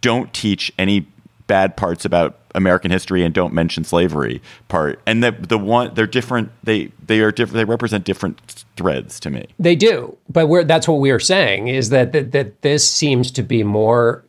[0.02, 1.08] don't teach any
[1.48, 5.00] bad parts about American history and don't mention slavery part.
[5.06, 6.52] And the the one they're different.
[6.64, 7.56] They they are different.
[7.56, 8.40] They represent different
[8.76, 9.48] threads to me.
[9.60, 13.32] They do, but we're, that's what we are saying is that, that that this seems
[13.32, 14.24] to be more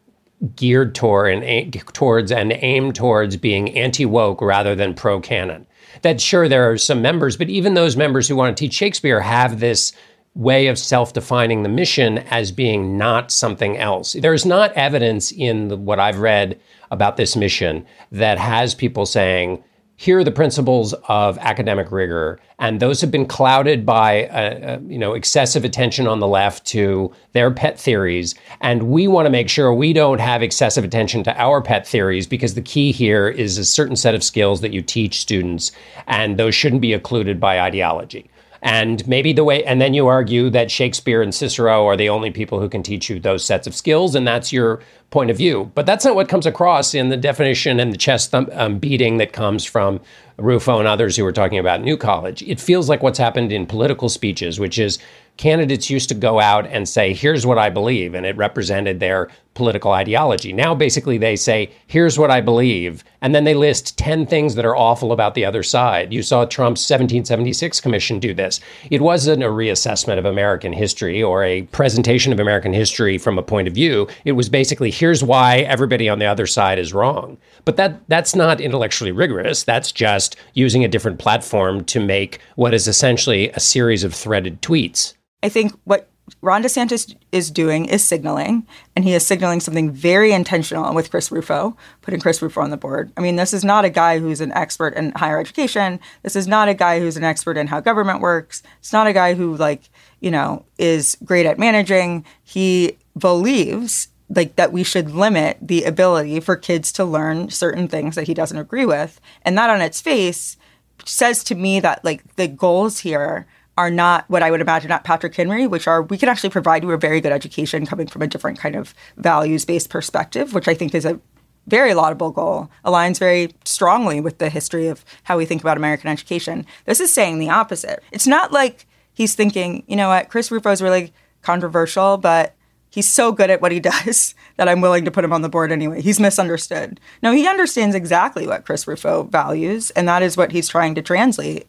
[0.56, 5.66] geared toward and towards and aimed towards being anti woke rather than pro canon.
[6.02, 9.20] That sure there are some members, but even those members who want to teach Shakespeare
[9.20, 9.92] have this
[10.34, 14.14] way of self defining the mission as being not something else.
[14.14, 16.58] There's not evidence in the, what I've read
[16.90, 19.62] about this mission that has people saying,
[19.96, 24.78] here are the principles of academic rigor, and those have been clouded by uh, uh,
[24.84, 29.30] you know excessive attention on the left to their pet theories, and we want to
[29.30, 33.28] make sure we don't have excessive attention to our pet theories because the key here
[33.28, 35.70] is a certain set of skills that you teach students,
[36.08, 38.28] and those shouldn't be occluded by ideology.
[38.64, 42.31] And maybe the way, and then you argue that Shakespeare and Cicero are the only
[42.31, 45.72] people who can teach you those sets of skills, and that's your point of view.
[45.75, 49.16] But that's not what comes across in the definition and the chest thump, um, beating
[49.16, 50.01] that comes from
[50.38, 52.42] Rufo and others who were talking about New College.
[52.44, 55.01] It feels like what's happened in political speeches, which is
[55.38, 59.29] candidates used to go out and say, here's what I believe, and it represented their
[59.54, 60.52] political ideology.
[60.52, 64.64] Now, basically, they say, here's what I believe, and then they list 10 things that
[64.64, 66.12] are awful about the other side.
[66.12, 68.60] You saw Trump's 1776 commission do this.
[68.90, 73.42] It wasn't a reassessment of American history or a presentation of American history from a
[73.42, 74.08] point of view.
[74.24, 77.38] It was basically, here's why everybody on the other side is wrong.
[77.64, 79.62] But that that's not intellectually rigorous.
[79.62, 84.62] That's just using a different platform to make what is essentially a series of threaded
[84.62, 85.14] tweets.
[85.42, 86.08] I think what
[86.40, 88.66] Ron DeSantis is doing is signaling,
[88.96, 92.76] and he is signaling something very intentional with Chris Rufo, putting Chris Rufo on the
[92.76, 93.12] board.
[93.16, 96.00] I mean, this is not a guy who's an expert in higher education.
[96.22, 98.62] This is not a guy who's an expert in how government works.
[98.80, 99.90] It's not a guy who, like,
[100.20, 102.24] you know, is great at managing.
[102.42, 108.14] He believes like that we should limit the ability for kids to learn certain things
[108.14, 109.20] that he doesn't agree with.
[109.42, 110.56] And that on its face
[111.04, 113.46] says to me that like the goals here
[113.78, 116.82] are not what I would imagine at Patrick Henry, which are we can actually provide
[116.82, 120.68] you a very good education coming from a different kind of values based perspective, which
[120.68, 121.20] I think is a
[121.66, 126.11] very laudable goal, aligns very strongly with the history of how we think about American
[126.11, 126.66] education.
[126.87, 128.02] This is saying the opposite.
[128.11, 132.54] It's not like he's thinking, you know what, Chris Rufo is really controversial, but
[132.90, 135.48] he's so good at what he does that I'm willing to put him on the
[135.48, 136.02] board anyway.
[136.02, 137.00] He's misunderstood.
[137.22, 141.02] No, he understands exactly what Chris Rufo values, and that is what he's trying to
[141.02, 141.66] translate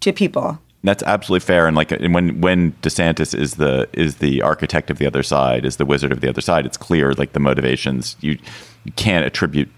[0.00, 0.58] to people.
[0.84, 1.66] That's absolutely fair.
[1.68, 5.64] And like and when when DeSantis is the is the architect of the other side,
[5.64, 8.38] is the wizard of the other side, it's clear like the motivations you,
[8.84, 9.70] you can't attribute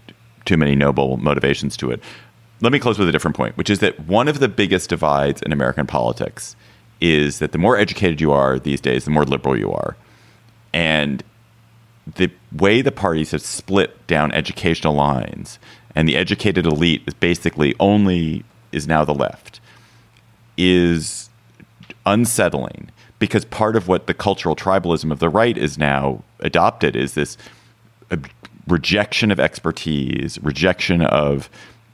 [0.45, 2.01] too many noble motivations to it.
[2.61, 5.41] Let me close with a different point, which is that one of the biggest divides
[5.41, 6.55] in American politics
[7.01, 9.95] is that the more educated you are these days, the more liberal you are.
[10.73, 11.23] And
[12.15, 15.59] the way the parties have split down educational lines
[15.93, 19.59] and the educated elite is basically only is now the left
[20.57, 21.29] is
[22.05, 22.89] unsettling
[23.19, 27.37] because part of what the cultural tribalism of the right is now adopted is this
[28.67, 31.49] rejection of expertise, rejection of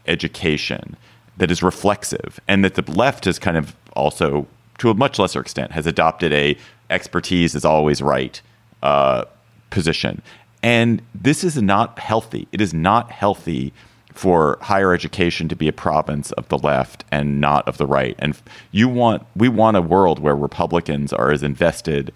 [0.08, 0.95] education
[1.38, 4.47] that is reflexive, and that the left has kind of also,
[4.78, 6.58] to a much lesser extent, has adopted a
[6.89, 8.41] expertise is always right
[8.84, 9.26] uh,
[9.69, 10.21] position.
[10.63, 12.47] And this is not healthy.
[12.52, 13.74] It is not healthy
[14.13, 18.15] for higher education to be a province of the left and not of the right.
[18.19, 18.39] And
[18.71, 22.13] you want we want a world where Republicans are as invested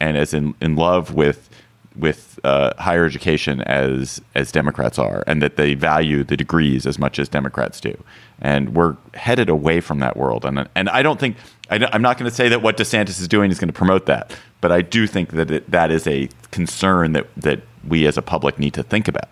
[0.00, 1.48] and as in, in love with
[1.96, 6.98] with uh, higher education as as Democrats are, and that they value the degrees as
[6.98, 7.96] much as Democrats do.
[8.40, 10.44] And we're headed away from that world.
[10.44, 11.36] And and I don't think
[11.70, 14.06] I, am not going to say that what DeSantis is doing is going to promote
[14.06, 18.16] that, but I do think that it, that is a concern that that we as
[18.16, 19.28] a public need to think about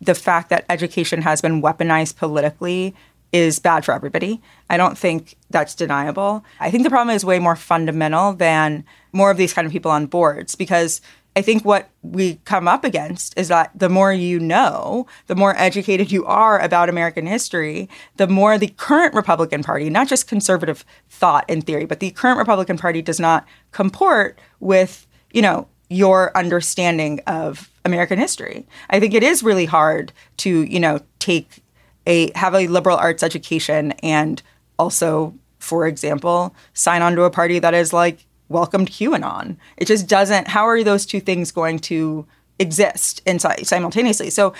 [0.00, 2.94] the fact that education has been weaponized politically
[3.32, 4.40] is bad for everybody.
[4.70, 6.44] I don't think that's deniable.
[6.60, 9.90] I think the problem is way more fundamental than more of these kind of people
[9.90, 11.00] on boards because
[11.36, 15.56] I think what we come up against is that the more you know, the more
[15.56, 20.84] educated you are about American history, the more the current Republican Party, not just conservative
[21.08, 26.36] thought and theory, but the current Republican Party does not comport with, you know, your
[26.36, 28.66] understanding of American history.
[28.90, 31.62] I think it is really hard to, you know, take
[32.06, 34.42] a have a liberal arts education and
[34.78, 39.56] also, for example, sign on to a party that is like welcomed QAnon.
[39.76, 40.48] It just doesn't.
[40.48, 42.26] How are those two things going to
[42.58, 44.30] exist inside simultaneously?
[44.30, 44.54] So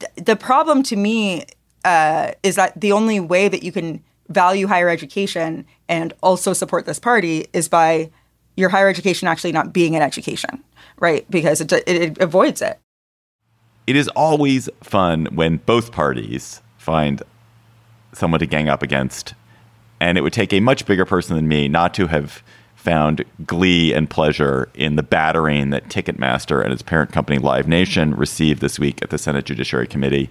[0.00, 1.44] th- the problem to me
[1.84, 6.86] uh, is that the only way that you can value higher education and also support
[6.86, 8.10] this party is by
[8.56, 10.62] your higher education actually not being an education,
[10.98, 11.28] right?
[11.30, 12.78] Because it, it, it avoids it.
[13.86, 17.22] It is always fun when both parties find
[18.12, 19.34] someone to gang up against.
[20.00, 22.42] And it would take a much bigger person than me not to have
[22.74, 28.14] found glee and pleasure in the battering that Ticketmaster and its parent company Live Nation
[28.14, 30.28] received this week at the Senate Judiciary Committee.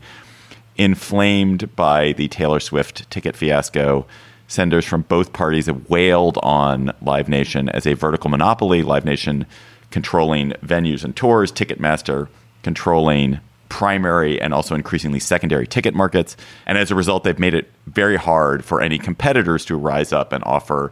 [0.75, 4.05] Inflamed by the Taylor Swift ticket fiasco,
[4.47, 8.83] senders from both parties have wailed on Live Nation as a vertical monopoly.
[8.83, 9.47] Live Nation
[9.93, 12.27] controlling venues and tours, Ticketmaster
[12.63, 16.35] controlling primary and also increasingly secondary ticket markets.
[16.65, 20.33] And as a result, they've made it very hard for any competitors to rise up
[20.33, 20.91] and offer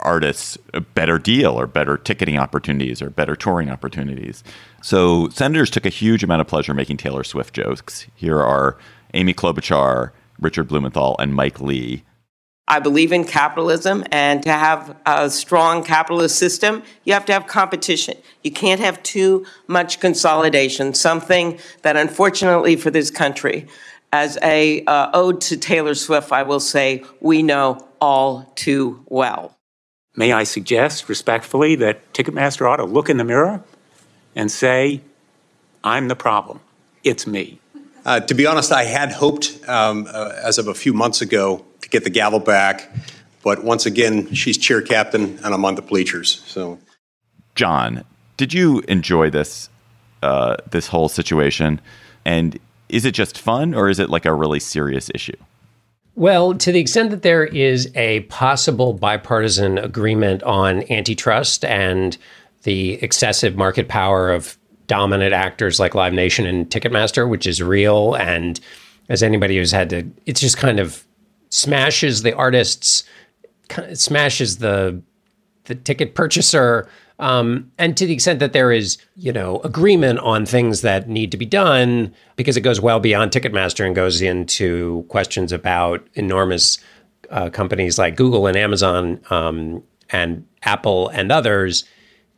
[0.00, 4.42] artists a better deal or better ticketing opportunities or better touring opportunities.
[4.82, 8.06] So senators took a huge amount of pleasure making Taylor Swift jokes.
[8.14, 8.78] Here are
[9.12, 12.04] Amy Klobuchar, Richard Blumenthal, and Mike Lee
[12.66, 17.46] I believe in capitalism, and to have a strong capitalist system, you have to have
[17.46, 18.16] competition.
[18.42, 23.66] You can't have too much consolidation, something that unfortunately for this country,
[24.12, 29.58] as a uh, ode to Taylor Swift, I will say we know all too well.
[30.16, 33.62] May I suggest respectfully that Ticketmaster ought to look in the mirror
[34.36, 35.00] and say,
[35.82, 36.60] I'm the problem.
[37.02, 37.58] It's me.
[38.04, 41.64] Uh, to be honest, I had hoped um, uh, as of a few months ago
[41.73, 42.90] to get the gavel back.
[43.42, 46.42] But once again, she's cheer captain, and I'm on the bleachers.
[46.46, 46.78] So,
[47.54, 48.04] John,
[48.36, 49.68] did you enjoy this
[50.22, 51.80] uh, this whole situation?
[52.24, 55.36] And is it just fun, or is it like a really serious issue?
[56.16, 62.16] Well, to the extent that there is a possible bipartisan agreement on antitrust and
[62.62, 68.14] the excessive market power of dominant actors like Live Nation and Ticketmaster, which is real,
[68.14, 68.60] and
[69.08, 71.04] as anybody who's had to, it's just kind of
[71.50, 73.04] smashes the artists,
[73.94, 75.02] smashes the
[75.64, 76.88] the ticket purchaser.
[77.18, 81.30] Um, and to the extent that there is, you know, agreement on things that need
[81.30, 86.78] to be done, because it goes well beyond Ticketmaster and goes into questions about enormous
[87.30, 91.84] uh, companies like Google and Amazon um, and Apple and others,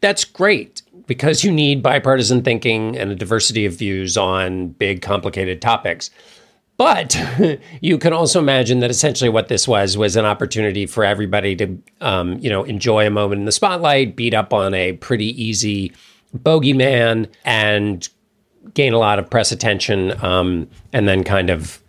[0.00, 5.62] that's great because you need bipartisan thinking and a diversity of views on big, complicated
[5.62, 6.10] topics.
[6.76, 7.18] But
[7.80, 11.78] you can also imagine that essentially what this was was an opportunity for everybody to,
[12.00, 15.92] um, you know, enjoy a moment in the spotlight, beat up on a pretty easy
[16.36, 18.08] bogeyman, and
[18.74, 21.82] gain a lot of press attention, um, and then kind of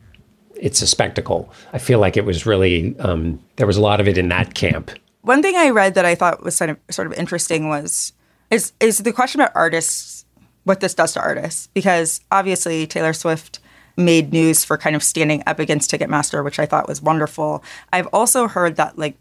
[0.55, 1.51] it's a spectacle.
[1.73, 4.53] I feel like it was really um, there was a lot of it in that
[4.53, 4.91] camp.
[5.21, 8.13] One thing I read that I thought was sort of sort of interesting was
[8.49, 10.25] is is the question about artists,
[10.63, 13.59] what this does to artists, because obviously Taylor Swift
[13.97, 17.63] made news for kind of standing up against Ticketmaster, which I thought was wonderful.
[17.91, 19.17] I've also heard that like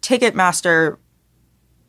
[0.00, 0.96] Ticketmaster,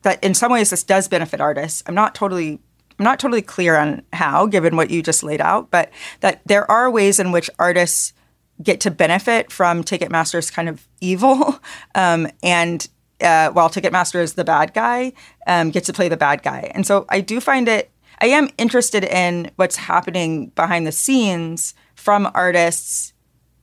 [0.02, 1.84] that in some ways this does benefit artists.
[1.86, 2.60] I'm not totally
[3.00, 6.70] I'm not totally clear on how, given what you just laid out, but that there
[6.70, 8.14] are ways in which artists
[8.62, 11.60] get to benefit from Ticketmaster's kind of evil,
[11.96, 12.88] um, and
[13.22, 15.14] uh, while Ticketmaster is the bad guy,
[15.48, 16.72] um, gets to play the bad guy.
[16.74, 17.90] And so I do find it.
[18.22, 21.74] I am interested in what's happening behind the scenes
[22.04, 23.14] from artists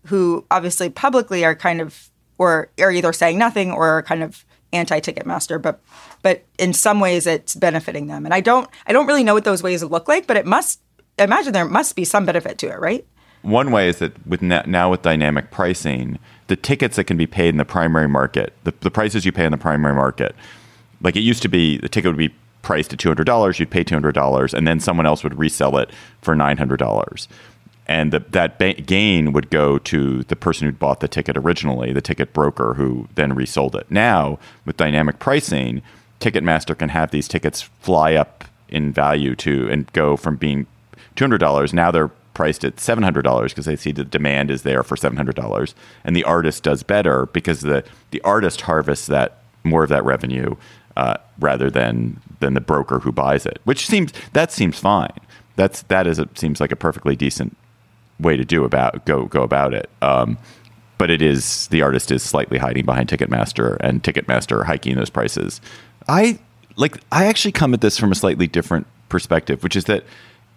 [0.06, 4.46] who obviously publicly are kind of or are either saying nothing or are kind of
[4.72, 5.78] anti Ticketmaster, but
[6.22, 8.24] but in some ways it's benefiting them.
[8.24, 10.80] And I don't I don't really know what those ways look like, but it must
[11.18, 13.06] I imagine there must be some benefit to it, right?
[13.42, 17.50] One way is that with now with dynamic pricing, the tickets that can be paid
[17.50, 20.34] in the primary market, the, the prices you pay in the primary market,
[21.02, 23.70] like it used to be, the ticket would be priced at two hundred dollars, you'd
[23.70, 25.90] pay two hundred dollars, and then someone else would resell it
[26.22, 27.28] for nine hundred dollars
[27.90, 31.92] and the, that ba- gain would go to the person who bought the ticket originally,
[31.92, 33.90] the ticket broker who then resold it.
[33.90, 35.82] Now, with dynamic pricing,
[36.20, 40.68] Ticketmaster can have these tickets fly up in value to and go from being
[41.16, 45.74] $200 now they're priced at $700 because they see the demand is there for $700
[46.04, 47.82] and the artist does better because the
[48.12, 50.54] the artist harvests that more of that revenue
[50.96, 55.18] uh, rather than than the broker who buys it which seems that seems fine
[55.56, 57.56] that's that is it seems like a perfectly decent
[58.20, 59.88] way to do about go go about it.
[60.02, 60.38] Um,
[60.98, 65.60] but it is the artist is slightly hiding behind Ticketmaster and Ticketmaster hiking those prices.
[66.08, 66.38] I
[66.76, 70.04] like I actually come at this from a slightly different perspective, which is that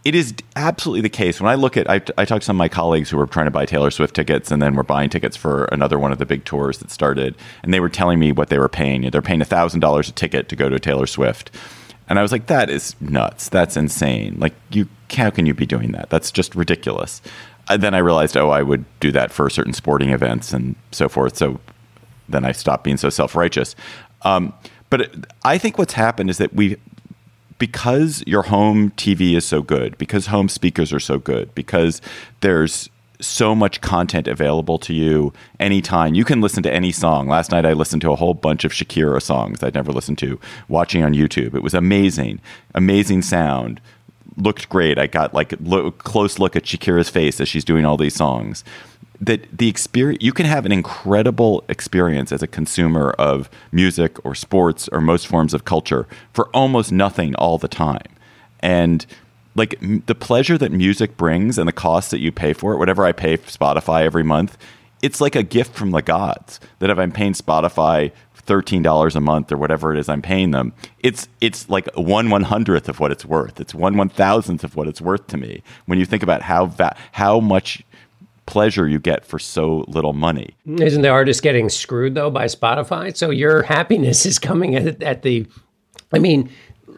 [0.03, 1.39] it is absolutely the case.
[1.39, 3.45] When I look at, I, I talked to some of my colleagues who were trying
[3.45, 6.25] to buy Taylor Swift tickets and then were buying tickets for another one of the
[6.25, 9.09] big tours that started, and they were telling me what they were paying.
[9.09, 11.51] They're paying thousand dollars a ticket to go to Taylor Swift,
[12.09, 13.47] and I was like, that is nuts.
[13.47, 14.35] That's insane.
[14.39, 16.09] Like you, how can you be doing that?
[16.09, 17.21] That's just ridiculous
[17.69, 21.37] then I realized, oh, I would do that for certain sporting events and so forth.
[21.37, 21.59] So
[22.29, 23.75] then I stopped being so self righteous.
[24.23, 24.53] Um,
[24.89, 26.77] but I think what's happened is that we,
[27.57, 32.01] because your home TV is so good, because home speakers are so good, because
[32.41, 32.89] there's
[33.19, 36.13] so much content available to you anytime.
[36.13, 37.27] You can listen to any song.
[37.27, 40.39] Last night I listened to a whole bunch of Shakira songs I'd never listened to
[40.67, 41.55] watching on YouTube.
[41.55, 42.41] It was amazing,
[42.75, 43.79] amazing sound
[44.37, 44.97] looked great.
[44.97, 48.63] I got like a close look at Shakira's face as she's doing all these songs.
[49.21, 54.35] That the experience you can have an incredible experience as a consumer of music or
[54.35, 58.07] sports or most forms of culture for almost nothing all the time.
[58.59, 59.05] And
[59.55, 63.05] like the pleasure that music brings and the cost that you pay for it, whatever
[63.05, 64.57] I pay Spotify every month,
[65.01, 68.11] it's like a gift from the gods that if I'm paying Spotify
[68.45, 72.43] $13 a month or whatever it is I'm paying them, it's it's like one one
[72.43, 73.59] hundredth of what it's worth.
[73.59, 76.67] It's one one thousandth of what it's worth to me when you think about how
[76.67, 77.83] va- how much
[78.45, 80.55] pleasure you get for so little money.
[80.65, 83.15] Isn't the artist getting screwed though by Spotify?
[83.15, 85.47] So your happiness is coming at, at the,
[86.11, 86.49] I mean,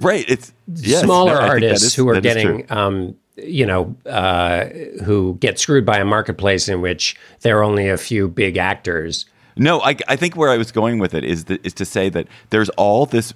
[0.02, 0.26] right?
[0.28, 2.72] It's yes, smaller no, artists is, who are getting.
[2.72, 4.68] Um, you know, uh,
[5.04, 9.26] who get screwed by a marketplace in which there are only a few big actors
[9.56, 12.70] no, I, I think where I was going with it is to say that there's
[12.70, 13.34] all this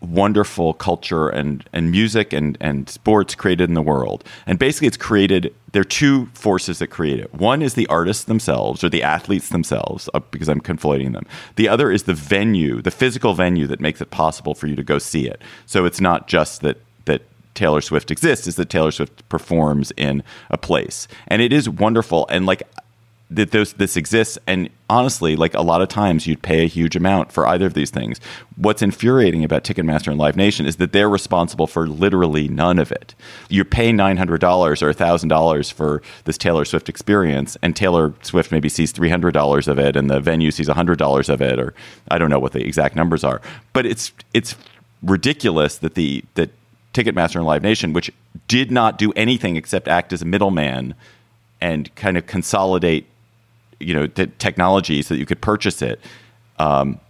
[0.00, 4.22] wonderful culture and, and music and, and sports created in the world.
[4.46, 7.34] And basically, it's created, there are two forces that create it.
[7.34, 11.26] One is the artists themselves or the athletes themselves, uh, because I'm conflating them.
[11.56, 14.84] The other is the venue, the physical venue that makes it possible for you to
[14.84, 15.42] go see it.
[15.66, 17.22] So it's not just that, that
[17.54, 21.08] Taylor Swift exists, is that Taylor Swift performs in a place.
[21.26, 22.28] And it is wonderful.
[22.30, 22.62] And like,
[23.30, 24.38] that this, this exists.
[24.46, 27.74] And honestly like a lot of times you'd pay a huge amount for either of
[27.74, 28.20] these things.
[28.56, 32.90] What's infuriating about ticketmaster and live nation is that they're responsible for literally none of
[32.90, 33.14] it.
[33.48, 34.32] You're paying $900
[34.82, 39.96] or $1000 for this taylor swift experience and taylor swift maybe sees $300 of it
[39.96, 41.74] and the venue sees $100 of it or
[42.10, 43.42] i don't know what the exact numbers are.
[43.72, 44.56] But it's it's
[45.02, 46.50] ridiculous that the that
[46.94, 48.10] ticketmaster and live nation which
[48.48, 50.94] did not do anything except act as a middleman
[51.60, 53.06] and kind of consolidate
[53.80, 56.00] you know the technology so that you could purchase it
[56.58, 57.00] um,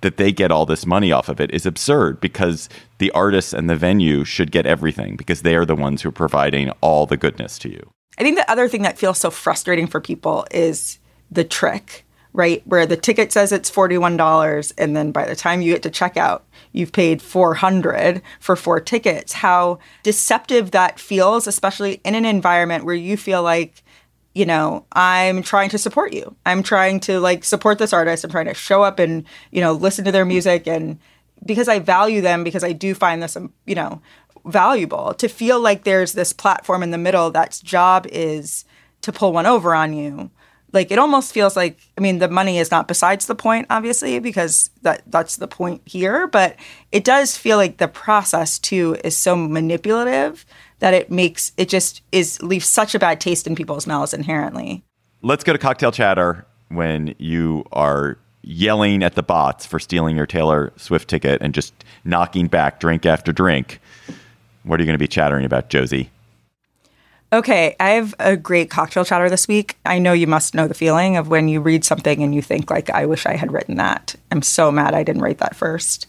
[0.00, 3.68] that they get all this money off of it is absurd because the artists and
[3.68, 7.16] the venue should get everything because they are the ones who are providing all the
[7.16, 7.90] goodness to you.
[8.18, 10.98] I think the other thing that feels so frustrating for people is
[11.30, 12.66] the trick, right?
[12.66, 16.42] Where the ticket says it's $41 and then by the time you get to checkout,
[16.72, 19.34] you've paid 400 for four tickets.
[19.34, 23.82] How deceptive that feels, especially in an environment where you feel like
[24.40, 26.34] you know, I'm trying to support you.
[26.46, 28.24] I'm trying to like support this artist.
[28.24, 30.98] I'm trying to show up and, you know, listen to their music and
[31.44, 34.00] because I value them because I do find this, um, you know,
[34.46, 38.64] valuable to feel like there's this platform in the middle that's job is
[39.02, 40.30] to pull one over on you
[40.72, 44.18] like it almost feels like I mean the money is not besides the point obviously
[44.18, 46.56] because that that's the point here but
[46.92, 50.44] it does feel like the process too is so manipulative
[50.80, 54.82] that it makes it just is leaves such a bad taste in people's mouths inherently.
[55.22, 60.26] Let's go to cocktail chatter when you are yelling at the bots for stealing your
[60.26, 61.72] Taylor Swift ticket and just
[62.04, 63.80] knocking back drink after drink.
[64.62, 66.10] What are you going to be chattering about, Josie?
[67.32, 69.76] Okay, I have a great cocktail chatter this week.
[69.86, 72.72] I know you must know the feeling of when you read something and you think
[72.72, 74.16] like I wish I had written that.
[74.32, 76.08] I'm so mad I didn't write that first.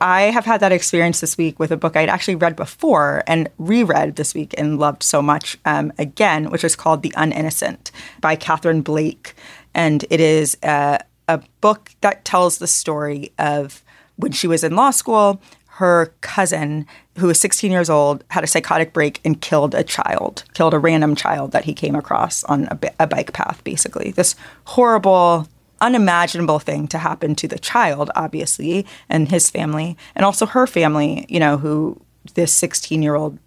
[0.00, 3.50] I have had that experience this week with a book I'd actually read before and
[3.58, 7.90] reread this week and loved so much um, again, which is called The Uninnocent
[8.22, 9.34] by Katharine Blake,
[9.74, 10.98] and it is a,
[11.28, 13.82] a book that tells the story of
[14.16, 15.42] when she was in law school
[15.74, 16.86] her cousin,
[17.18, 20.78] who was 16 years old, had a psychotic break and killed a child, killed a
[20.78, 24.10] random child that he came across on a, a bike path, basically.
[24.10, 24.34] This
[24.64, 25.46] horrible,
[25.80, 31.24] unimaginable thing to happen to the child, obviously, and his family, and also her family,
[31.28, 32.00] you know, who
[32.34, 33.38] this 16 year old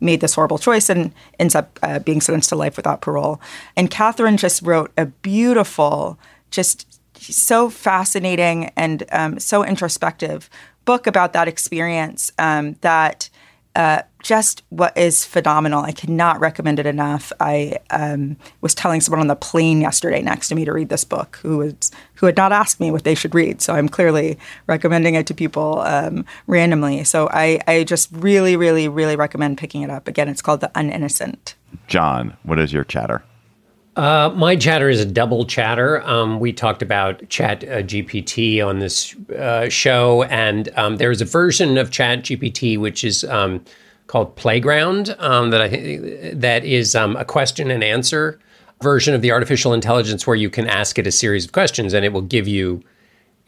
[0.00, 3.40] made this horrible choice and ends up uh, being sentenced to life without parole.
[3.76, 6.18] And Katharine just wrote a beautiful,
[6.50, 10.50] just so fascinating and um, so introspective
[10.86, 13.28] book about that experience um, that
[13.76, 15.84] uh, just what is phenomenal.
[15.84, 17.30] I cannot recommend it enough.
[17.38, 21.04] I um, was telling someone on the plane yesterday next to me to read this
[21.04, 23.60] book who was who had not asked me what they should read.
[23.60, 27.04] So I'm clearly recommending it to people um, randomly.
[27.04, 30.08] So I, I just really, really, really recommend picking it up.
[30.08, 31.52] Again, it's called The Uninnocent.
[31.86, 33.22] John, what is your chatter?
[33.96, 36.02] Uh, my chatter is a double chatter.
[36.02, 41.24] Um, we talked about Chat uh, GPT on this uh, show, and um, there's a
[41.24, 43.64] version of Chat GPT which is um,
[44.06, 48.38] called Playground um, that I that is um, a question and answer
[48.82, 52.04] version of the artificial intelligence where you can ask it a series of questions and
[52.04, 52.82] it will give you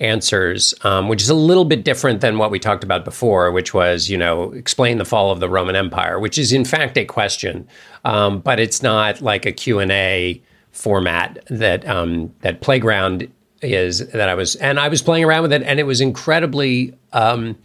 [0.00, 3.74] answers, um, which is a little bit different than what we talked about before, which
[3.74, 7.04] was, you know, explain the fall of the Roman Empire, which is in fact a
[7.04, 7.66] question,
[8.04, 10.40] um, but it's not like a Q and A
[10.70, 13.30] format that um, that Playground
[13.60, 14.06] is.
[14.10, 17.58] That I was, and I was playing around with it, and it was incredibly um,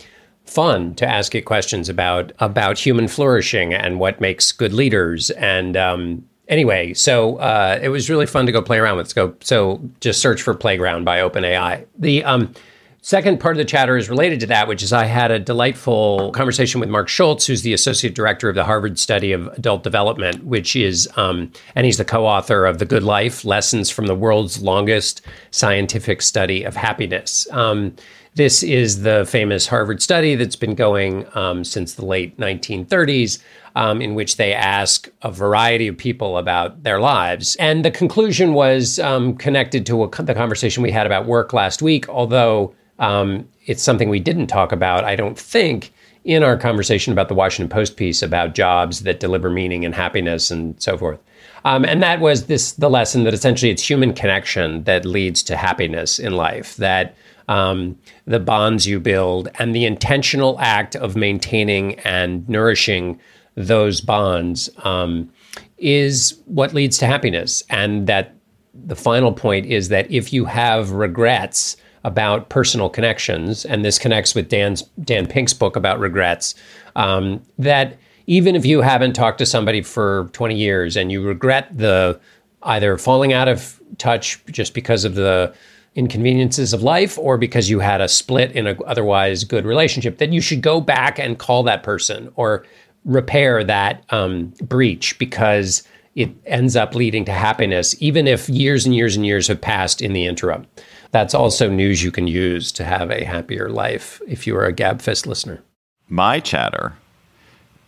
[0.46, 5.78] fun to ask it questions about about human flourishing and what makes good leaders and
[5.78, 9.10] um, anyway, so uh, it was really fun to go play around with.
[9.10, 9.44] Scope.
[9.44, 11.86] so just search for Playground by OpenAI.
[11.98, 12.54] The um,
[13.02, 16.32] second part of the chatter is related to that, which is I had a delightful
[16.32, 20.44] conversation with Marc Schulz, who's the associate director of the Harvard Study of Adult Development,
[20.46, 24.62] which is, um, and he's the co-author of The Good Life: Lessons from the World's
[24.62, 27.48] Longest Scientific Study of Happiness.
[27.52, 27.96] Um,
[28.36, 33.40] this is the famous Harvard study that's been going um, since the late 1930s
[33.76, 37.56] um, in which they ask a variety of people about their lives.
[37.58, 41.82] And the conclusion was um, connected to a, the conversation we had about work last
[41.82, 45.92] week, although um, it's something we didn't talk about, I don't think,
[46.24, 50.52] in our conversation about the Washington Post piece about jobs that deliver meaning and happiness
[50.52, 51.20] and so forth.
[51.66, 55.58] Um, and that was this the lesson that essentially it's human connection that leads to
[55.58, 56.76] happiness in life.
[56.78, 57.16] That
[57.48, 63.20] um, the bonds you build and the intentional act of maintaining and nourishing
[63.56, 65.32] those bonds um,
[65.78, 67.64] is what leads to happiness.
[67.70, 68.36] And that
[68.74, 74.36] the final point is that if you have regrets about personal connections, and this connects
[74.36, 76.56] with Dan's Dan Pink's book about regrets,
[76.96, 77.98] um, that
[78.28, 82.20] even if you haven't talked to somebody for 20 years and you regret the
[82.64, 85.54] either falling out of touch just because of the
[85.96, 90.32] inconveniences of life or because you had a split in an otherwise good relationship, that
[90.34, 92.66] you should go back and call that person or
[93.06, 95.84] repair that um, breach because
[96.16, 100.02] it ends up leading to happiness, even if years and years and years have passed
[100.02, 100.68] in the interim.
[101.12, 104.74] That's also news you can use to have a happier life if you are a
[104.74, 105.64] Gabfest listener.
[106.08, 106.94] My chatter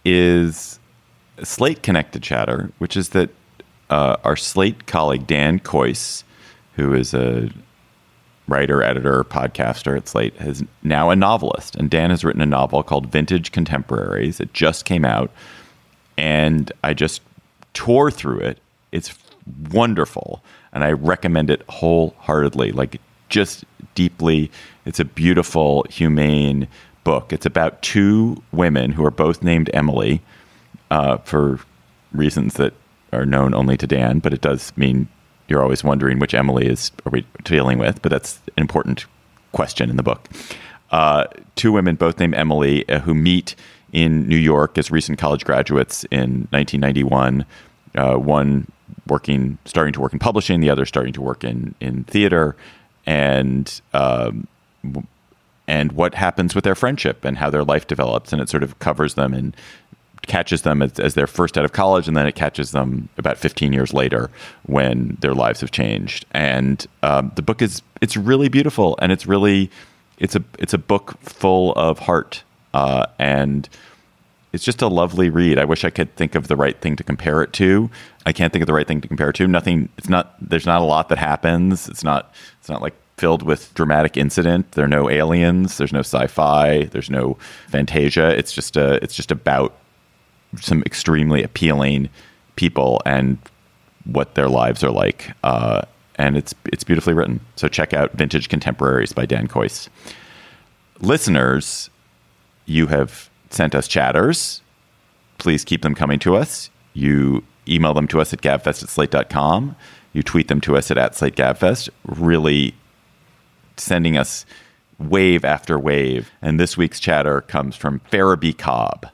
[0.03, 0.80] is
[1.43, 3.30] Slate connected chatter, which is that
[3.89, 6.24] uh, our Slate colleague Dan Kois,
[6.76, 7.49] who is a
[8.48, 11.76] writer, editor, podcaster at Slate, is now a novelist.
[11.76, 14.39] And Dan has written a novel called Vintage Contemporaries.
[14.39, 15.32] It just came out.
[16.18, 17.22] And I just
[17.74, 18.60] tore through it.
[18.91, 19.14] It's
[19.72, 20.43] wonderful.
[20.74, 23.66] And I recommend it wholeheartedly, like just
[23.96, 24.52] deeply.
[24.86, 26.68] It's a beautiful, humane
[27.04, 27.34] book.
[27.34, 30.22] It's about two women who are both named Emily
[30.91, 31.60] uh, for
[32.12, 32.74] reasons that
[33.12, 35.08] are known only to Dan, but it does mean
[35.48, 39.06] you're always wondering which Emily is are we dealing with, but that's an important
[39.52, 40.30] question in the book.
[40.91, 41.26] Uh,
[41.56, 43.56] two women, both named Emily, uh, who meet
[43.91, 47.46] in New York as recent college graduates in 1991.
[47.96, 48.70] Uh, one
[49.08, 52.56] working, starting to work in publishing, the other starting to work in in theater,
[53.06, 54.48] and um,
[55.68, 58.78] and what happens with their friendship and how their life develops, and it sort of
[58.80, 59.56] covers them and
[60.28, 63.38] catches them as, as they're first out of college, and then it catches them about
[63.38, 64.30] 15 years later
[64.65, 66.26] when their lives have changed.
[66.32, 69.69] And um, the book is it's really beautiful, and it's really
[70.17, 73.67] it's a it's a book full of heart, uh, and
[74.53, 75.59] it's just a lovely read.
[75.59, 77.89] I wish I could think of the right thing to compare it to.
[78.26, 79.47] I can't think of the right thing to compare it to.
[79.47, 79.89] Nothing.
[79.97, 80.36] It's not.
[80.39, 81.89] There's not a lot that happens.
[81.89, 82.34] It's not.
[82.59, 84.71] It's not like filled with dramatic incident.
[84.71, 85.78] There are no aliens.
[85.78, 86.86] There's no sci-fi.
[86.86, 88.30] There's no fantasia.
[88.38, 89.03] It's just a.
[89.03, 89.76] It's just about
[90.62, 92.10] some extremely appealing
[92.56, 93.38] people and
[94.06, 95.32] what their lives are like.
[95.43, 95.82] Uh,
[96.16, 97.39] and it's it's beautifully written.
[97.56, 99.89] So check out Vintage Contemporaries by Dan Kois.
[100.99, 101.89] Listeners,
[102.66, 104.62] you have sent us chatters.
[105.38, 106.70] Please keep them coming to us.
[106.93, 109.76] You email them to us at gabfest at slate.com.
[110.14, 111.89] You tweet them to us at, at slategabfest.
[112.06, 112.74] Really
[113.76, 114.45] sending us
[114.97, 116.32] wave after wave.
[116.41, 119.08] And this week's chatter comes from Pherabe Kolb.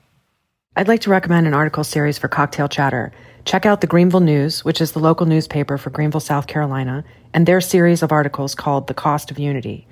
[0.74, 3.12] I'd like to recommend an article series for Cocktail Chatter.
[3.44, 7.04] Check out the Greenville News, which is the local newspaper for Greenville, South Carolina,
[7.34, 9.86] and their series of articles called The Cost of Unity.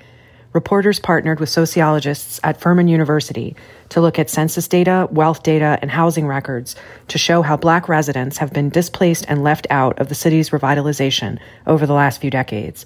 [0.54, 3.58] Reporters partnered with sociologists at Furman University
[3.90, 6.78] to look at census data, wealth data, and housing records
[7.10, 11.40] to show how black residents have been displaced and left out of the city's revitalization
[11.68, 12.86] over the last few decades.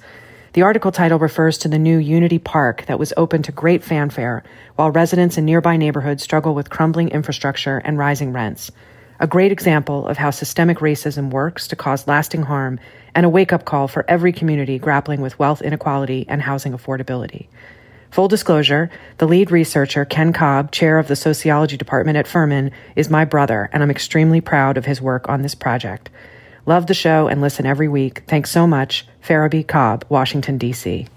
[0.53, 4.43] The article title refers to the new Unity Park that was opened to great fanfare,
[4.75, 8.69] while residents in nearby neighborhoods struggle with crumbling infrastructure and rising rents.
[9.19, 12.79] A great example of how systemic racism works to cause lasting harm,
[13.15, 17.47] and a wake up call for every community grappling with wealth inequality and housing affordability.
[18.11, 23.09] Full disclosure, the lead researcher, Ken Kolb, chair of the sociology department at Furman, is
[23.09, 26.11] my brother, and I'm extremely proud of his work on this project.
[26.65, 28.23] Love the show and listen every week.
[28.27, 29.05] Thanks so much.
[29.21, 31.07] Pherabe Kolb, Washington, D.C.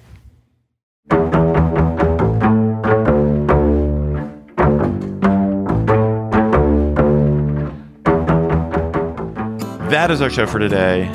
[9.91, 11.09] That is our show for today.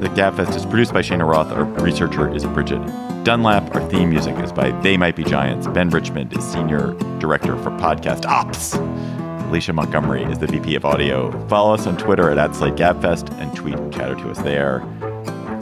[0.00, 1.50] The Gabfest is produced by Cheyna Roth.
[1.50, 3.74] Our researcher is Bridgette Dunlap.
[3.74, 5.66] Our theme music is by They Might Be Giants.
[5.66, 8.74] Ben Richmond is Senior Director for Podcast Ops.
[9.52, 11.30] Alicia Montgomery is the VP of Audio.
[11.46, 14.80] Follow us on Twitter at, at SlateGabFest and tweet chatter to us there.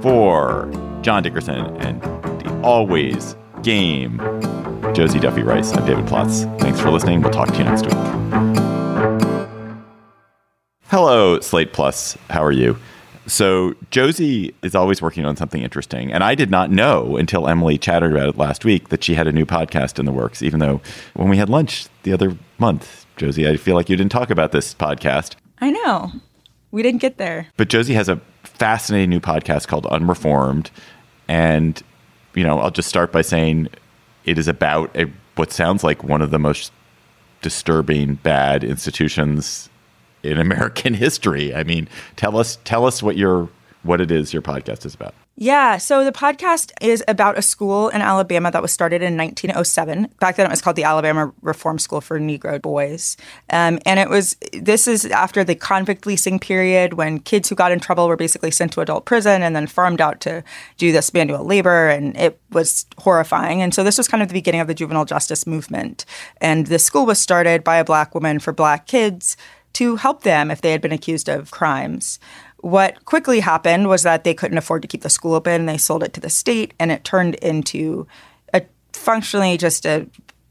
[0.01, 0.71] For
[1.03, 2.01] John Dickerson and
[2.41, 3.35] the always
[3.65, 4.19] game
[4.95, 6.45] Josie Duffy Rice, I'm David Plotz.
[6.61, 7.21] Thanks for listening.
[7.21, 7.95] We'll talk to you next week.
[10.85, 12.17] Hello, Slate Plus.
[12.29, 12.79] How are you?
[13.27, 17.77] So Josie is always working on something interesting, and I did not know until Emily
[17.77, 20.43] chatted about it last week that she had a new podcast in the works.
[20.43, 20.81] Even though
[21.15, 24.51] when we had lunch the other month, Josie, I feel like you didn't talk about
[24.51, 25.37] this podcast.
[25.61, 26.11] I know.
[26.71, 27.49] We didn't get there.
[27.59, 30.71] But Josie has a fascinating new podcast called Unreformed.
[31.29, 31.83] And,
[32.35, 33.69] you know, I'll just start by saying
[34.25, 35.05] it is about a,
[35.35, 36.73] what sounds like one of the most
[37.43, 39.69] disturbing bad institutions
[40.23, 41.55] in American history.
[41.55, 43.51] I mean, tell us tell us what your
[43.83, 45.15] what it is your podcast is about.
[45.43, 50.13] Yeah, so the podcast is about a school in Alabama that was started in 1907.
[50.21, 53.17] Back then, it was called the Alabama Reform School for Negro Boys,
[53.49, 57.73] um, and it was this is after the convict leasing period when kids who got
[57.73, 60.45] in trouble were basically sent to adult prison and then farmed out to
[60.77, 63.63] do this manual labor, and it was horrifying.
[63.63, 66.05] And so this was kind of the beginning of the juvenile justice movement,
[66.43, 69.39] and the school was started by a black woman for black kids
[69.73, 72.19] to help them if they had been accused of crimes.
[72.61, 75.67] What quickly happened was that they couldn't afford to keep the school open.
[75.67, 78.07] They sold it to the state, and it turned into
[78.53, 80.07] a functionally just a,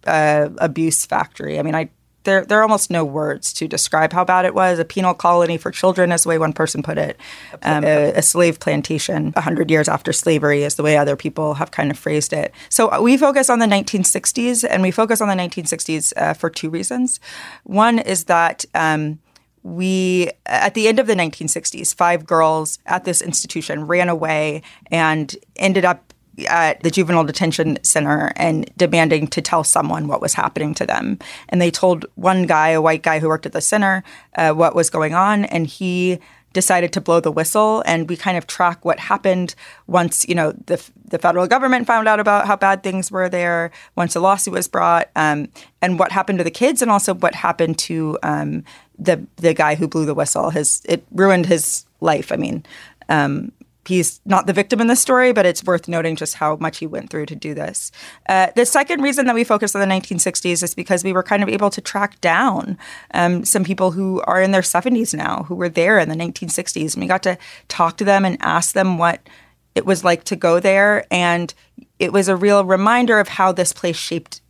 [0.05, 1.60] a abuse factory.
[1.60, 1.89] I mean, I
[2.24, 4.80] there there are almost no words to describe how bad it was.
[4.80, 7.18] A penal colony for children, is the way one person put it.
[7.64, 11.72] Um, a, a, slave plantation, hundred years after slavery, is the way other people have
[11.72, 12.53] kind of phrased it.
[12.70, 16.49] So uh, we focus on the 1960s, and we focus on the 1960s uh, for
[16.49, 17.20] two reasons.
[17.64, 18.66] One is that.
[18.74, 19.20] Um,
[19.64, 25.36] we at the end of the 1960s five girls at this institution ran away and
[25.57, 26.14] ended up
[26.47, 31.20] at the juvenile detention center and demanding to tell someone what was happening to them.
[31.49, 34.03] And they told one guy a white guy who worked at the center
[34.36, 36.20] uh, what was going on and he
[36.53, 37.84] decided to blow the whistle.
[37.86, 39.53] And we kind of track what happened
[39.88, 43.72] once you know the the federal government found out about how bad things were there
[43.95, 45.49] once a lawsuit was brought um,
[45.82, 48.64] and what happened to the kids and also what happened to um,
[49.00, 52.64] the the guy who blew the whistle his it ruined his life i mean
[53.10, 53.52] um,
[53.89, 56.88] he's not the victim in this story, but it's worth noting just how much he
[56.88, 57.91] went through to do this.
[58.30, 61.43] Uh, the second reason that we focus on the 1960s is because we were kind
[61.43, 62.78] of able to track down
[63.14, 66.93] um, some people who are in their 70s now, who were there in the 1960s.
[66.93, 67.38] And we got to
[67.68, 69.28] talk to them and ask them what
[69.76, 71.06] it was like to go there.
[71.12, 71.54] And
[71.97, 74.41] it was a real reminder of how this place shaped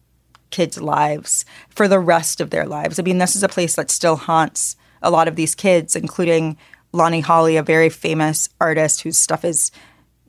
[0.50, 3.00] kids' lives for the rest of their lives.
[3.00, 6.58] I mean, this is a place that still haunts a lot of these kids, including
[6.92, 9.72] Lonnie Holley, a very famous artist whose stuff is,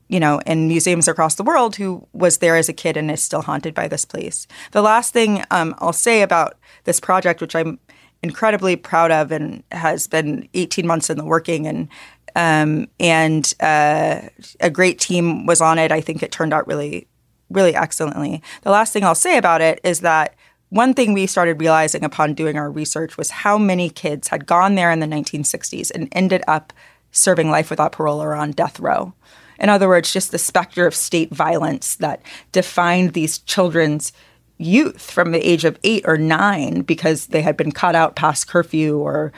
[0.08, 3.22] you know, in museums across the world, who was there as a kid and is
[3.22, 4.46] still haunted by this place.
[4.72, 7.78] The last thing um, I'll say about this project, which I'm
[8.22, 11.88] incredibly proud of and has been 18 months in the working and
[12.36, 14.20] um, and uh,
[14.60, 15.90] a great team was on it.
[15.90, 17.08] I think it turned out really,
[17.50, 18.42] really excellently.
[18.62, 20.34] The last thing I'll say about it is that
[20.68, 24.76] one thing we started realizing upon doing our research was how many kids had gone
[24.76, 26.72] there in the 1960s and ended up
[27.10, 29.12] serving life without parole or on death row.
[29.58, 32.22] In other words, just the specter of state violence that
[32.52, 34.12] defined these children's
[34.58, 38.46] youth from the age of eight or nine because they had been caught out past
[38.46, 39.32] curfew or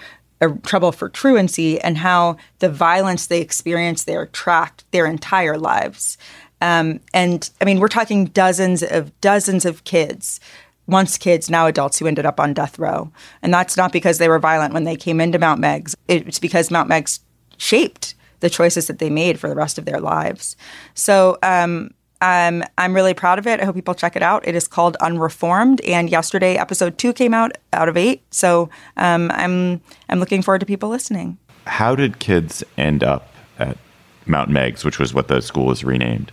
[0.63, 6.19] trouble for truancy, and how the violence they experienced there tracked their entire lives.
[6.63, 10.39] Um, and I mean, we're talking dozens of dozens of kids
[10.87, 13.11] once kids, now adults who ended up on death row.
[13.43, 15.97] And that's not because they were violent when they came into Mount Meigs.
[16.09, 17.21] It's because Mount Meigs
[17.57, 20.57] shaped the choices that they made for the rest of their lives.
[20.95, 21.91] So um,
[22.21, 23.61] um, I'm really proud of it.
[23.61, 24.47] I hope people check it out.
[24.47, 28.23] It is called Unreformed, and yesterday episode two came out out of eight.
[28.31, 31.39] So um, I'm I'm looking forward to people listening.
[31.67, 33.79] How did kids end up at
[34.27, 36.31] Mount Meigs, which was what the school was renamed?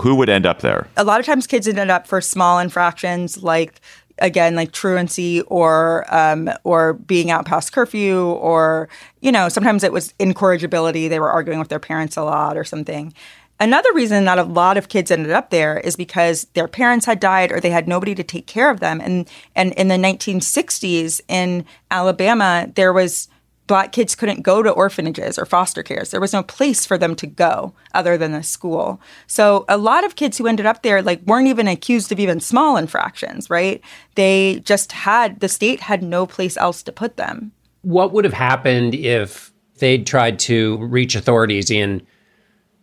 [0.00, 0.86] Who would end up there?
[0.96, 3.80] A lot of times kids ended up for small infractions like
[4.18, 8.88] again like truancy or um, or being out past curfew or
[9.20, 11.08] you know sometimes it was incorrigibility.
[11.08, 13.12] They were arguing with their parents a lot or something.
[13.60, 17.20] Another reason that a lot of kids ended up there is because their parents had
[17.20, 19.00] died or they had nobody to take care of them.
[19.00, 23.28] And and in the 1960s in Alabama there was
[23.72, 26.10] black kids couldn't go to orphanages or foster cares.
[26.10, 29.00] There was no place for them to go other than the school.
[29.26, 32.38] So a lot of kids who ended up there like weren't even accused of even
[32.38, 33.80] small infractions, right?
[34.14, 37.50] They just had the state had no place else to put them.
[37.80, 42.02] What would have happened if they'd tried to reach authorities in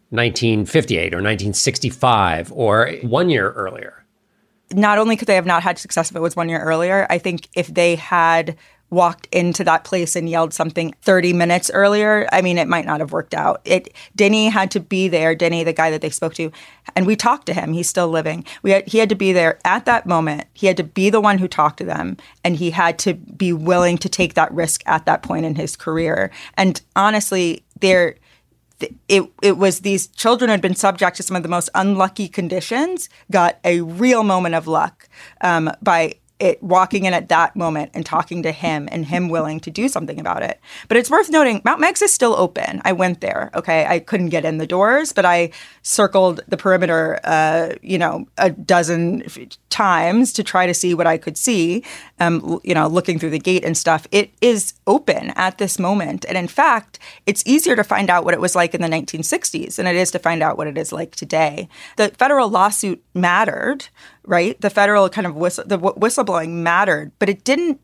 [0.10, 4.04] 1958 or 1965 or 1 year earlier?
[4.74, 7.20] Not only could they have not had success if it was 1 year earlier, I
[7.20, 8.58] think if they had
[8.90, 13.00] walked into that place and yelled something 30 minutes earlier, I mean, it might not
[13.00, 13.62] have worked out.
[13.66, 15.36] It Denny had to be there.
[15.36, 16.52] Denny, the guy that they spoke to,
[16.96, 17.74] and we talked to him.
[17.74, 18.46] He's still living.
[18.64, 20.46] We had, he had to be there at that moment.
[20.54, 23.54] He had to be the one who talked to them, and he had to be
[23.54, 26.32] willing to take that risk at that point in his career.
[26.56, 28.16] And honestly, there.
[29.10, 33.10] It it was these children had been subject to some of the most unlucky conditions,
[33.30, 35.10] got a real moment of luck
[35.42, 39.60] um, by it walking in at that moment and talking to him and him willing
[39.60, 40.60] to do something about it.
[40.88, 42.82] But it's worth noting Mount Meigs is still open.
[42.86, 43.52] I went there.
[43.54, 48.28] Okay, I couldn't get in the doors, but I circled the perimeter, uh, you know,
[48.38, 49.24] a dozen
[49.70, 51.84] times to try to see what I could see.
[52.20, 54.08] Um, you know, looking through the gate and stuff.
[54.12, 58.34] It is open at this moment, and in fact, it's easier to find out what
[58.34, 60.92] it was like in the 1960s than it is to find out what it is
[60.92, 61.68] like today.
[61.98, 63.89] The federal lawsuit mattered
[64.30, 64.61] right?
[64.61, 67.82] The federal kind of whistle, the whistleblowing mattered, but it didn't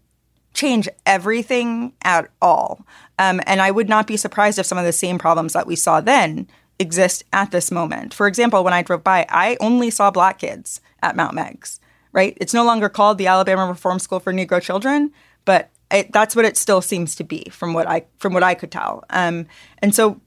[0.53, 2.85] change everything at all.
[3.17, 5.75] Um, and I would not be surprised if some of the same problems that we
[5.75, 8.13] saw then exist at this moment.
[8.13, 11.79] For example, when I drove by, I only saw black kids at Mount Meigs,
[12.11, 12.37] right?
[12.39, 15.11] It's no longer called the Alabama Reform School for Negro Children,
[15.45, 18.53] but it, that's what it still seems to be from what I from what I
[18.53, 19.03] could tell.
[19.09, 19.47] Um,
[19.79, 20.21] and so,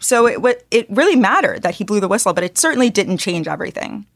[0.00, 3.46] so it it really mattered that he blew the whistle, but it certainly didn't change
[3.48, 4.06] everything.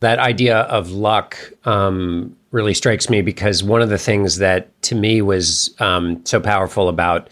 [0.00, 4.94] That idea of luck um, really strikes me because one of the things that to
[4.94, 7.28] me was um, so powerful about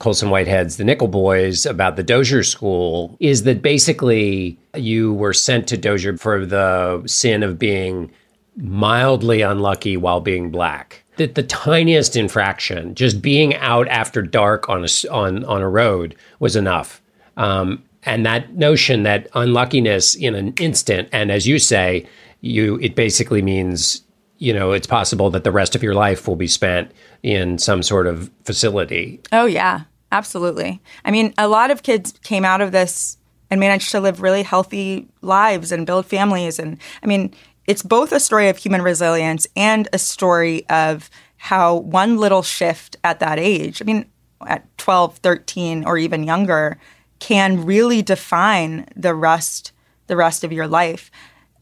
[0.00, 5.68] Colson Whitehead's The Nickel Boys about the Dozier School is that basically you were sent
[5.68, 8.10] to Dozier for the sin of being
[8.56, 11.04] mildly unlucky while being black.
[11.16, 16.16] That the tiniest infraction, just being out after dark on a on on a road,
[16.38, 17.02] was enough.
[17.36, 22.06] Um, and that notion that unluckiness in an instant and as you say
[22.40, 24.02] you it basically means
[24.38, 26.90] you know it's possible that the rest of your life will be spent
[27.22, 29.20] in some sort of facility.
[29.32, 29.82] Oh yeah
[30.12, 30.80] absolutely.
[31.04, 33.18] I mean a lot of kids came out of this
[33.50, 36.58] and managed to live really healthy lives and build families.
[36.58, 37.34] And i mean
[37.66, 42.96] it's both a story of human resilience and a story of how one little shift
[43.04, 44.04] at that age i mean
[44.46, 46.78] at 12 13 or even younger
[47.20, 49.72] can really define the rest
[50.08, 51.08] the rest of your life.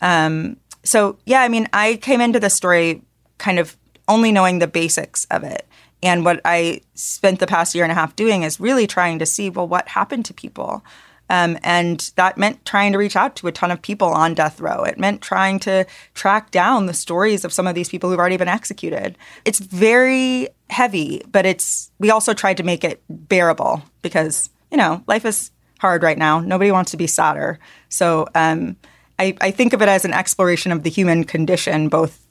[0.00, 3.02] Um, so yeah, I mean, I came into the story
[3.36, 3.76] kind of
[4.09, 5.66] only knowing the basics of it.
[6.02, 9.26] And what I spent the past year and a half doing is really trying to
[9.26, 10.82] see, well, what happened to people?
[11.30, 14.61] Um, and that meant trying to reach out to a ton of people on death
[14.61, 14.82] row.
[14.84, 15.84] It meant trying to
[16.14, 19.18] track down the stories of some of these people who've already been executed.
[19.44, 25.02] It's very heavy, but it's we also tried to make it bearable because you know
[25.06, 26.40] life is hard right now.
[26.40, 27.58] Nobody wants to be sadder.
[27.88, 28.76] So um,
[29.18, 32.26] I, I think of it as an exploration of the human condition, both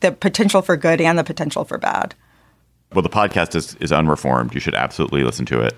[0.00, 2.14] the potential for good and the potential for bad.
[2.92, 4.54] Well, the podcast is, is unreformed.
[4.54, 5.74] You should absolutely listen to it.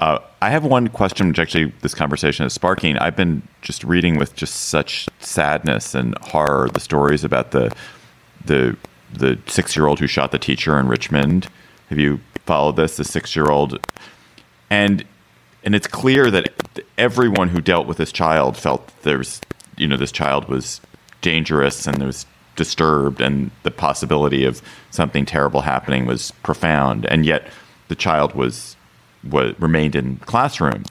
[0.00, 2.98] Uh, I have one question, which actually this conversation is sparking.
[2.98, 7.74] I've been just reading with just such sadness and horror the stories about the
[8.44, 8.76] the
[9.12, 11.48] the six year old who shot the teacher in Richmond.
[11.88, 12.96] Have you followed this?
[12.96, 13.78] The six year old,
[14.68, 15.04] and
[15.64, 16.52] and it's clear that
[16.98, 19.40] everyone who dealt with this child felt there's
[19.76, 20.80] you know this child was
[21.20, 27.26] dangerous and there was disturbed and the possibility of something terrible happening was profound and
[27.26, 27.48] yet
[27.88, 28.76] the child was
[29.24, 30.84] remained in classroom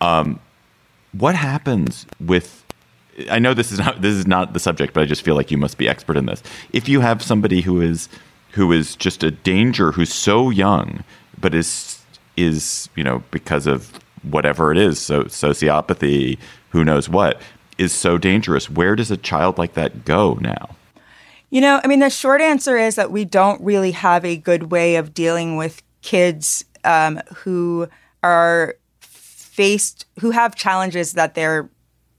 [0.00, 0.38] um,
[1.12, 2.62] what happens with
[3.30, 5.50] I know this is not this is not the subject, but I just feel like
[5.50, 6.42] you must be expert in this.
[6.72, 8.08] If you have somebody who is
[8.52, 11.04] who is just a danger, who's so young,
[11.38, 12.01] but is
[12.42, 16.38] is you know because of whatever it is, so sociopathy,
[16.70, 17.40] who knows what,
[17.78, 18.70] is so dangerous.
[18.70, 20.76] Where does a child like that go now?
[21.50, 24.70] You know, I mean, the short answer is that we don't really have a good
[24.70, 27.88] way of dealing with kids um, who
[28.22, 31.68] are faced, who have challenges that their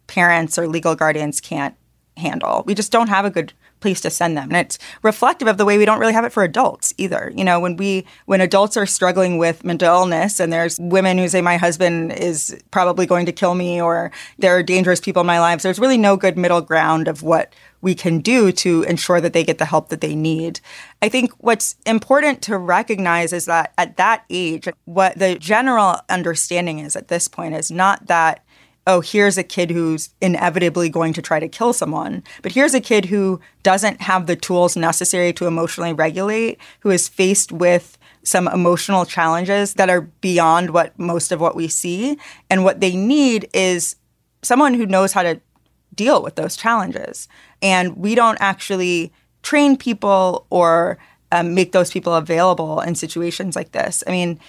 [0.07, 1.75] parents or legal guardians can't
[2.15, 2.63] handle.
[2.67, 3.53] We just don't have a good
[3.83, 4.49] place to send them.
[4.49, 7.31] And it's reflective of the way we don't really have it for adults either.
[7.35, 11.27] You know, when we when adults are struggling with mental illness and there's women who
[11.27, 15.27] say my husband is probably going to kill me or there are dangerous people in
[15.27, 19.19] my lives, there's really no good middle ground of what we can do to ensure
[19.19, 20.61] that they get the help that they need.
[21.01, 26.79] I think what's important to recognize is that at that age, what the general understanding
[26.79, 28.45] is at this point is not that
[28.85, 32.23] oh, here's a kid who's inevitably going to try to kill someone.
[32.41, 37.07] But here's a kid who doesn't have the tools necessary to emotionally regulate, who is
[37.07, 42.17] faced with some emotional challenges that are beyond what most of what we see.
[42.49, 43.95] And what they need is
[44.41, 45.39] someone who knows how to
[45.95, 47.27] deal with those challenges.
[47.61, 49.13] And we don't actually
[49.43, 50.97] train people or
[51.31, 54.03] um, make those people available in situations like this.
[54.07, 54.39] I mean,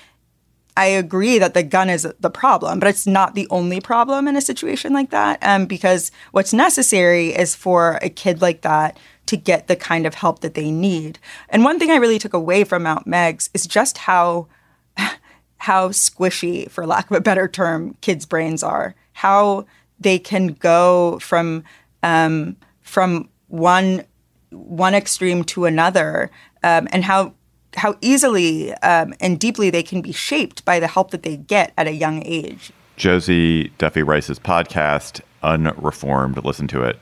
[0.77, 4.37] I agree that the gun is the problem, but it's not the only problem in
[4.37, 5.39] a situation like that.
[5.43, 10.15] Um, because what's necessary is for a kid like that to get the kind of
[10.15, 11.19] help that they need.
[11.49, 14.49] And one thing I really took away from Mount Meigs is just how
[15.59, 18.95] how squishy, for lack of a better term, kids' brains are.
[19.13, 19.67] How
[20.01, 21.65] they can go from
[22.03, 24.05] um, from one
[24.51, 26.31] one extreme to another,
[26.63, 27.35] um, and how
[27.77, 31.73] how easily um, and deeply they can be shaped by the help that they get
[31.77, 32.73] at a young age.
[32.97, 36.43] Josie Duffy Rice's podcast, Unreformed.
[36.45, 36.99] Listen to it.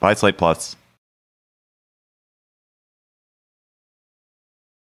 [0.00, 0.76] Buy Slate Plus.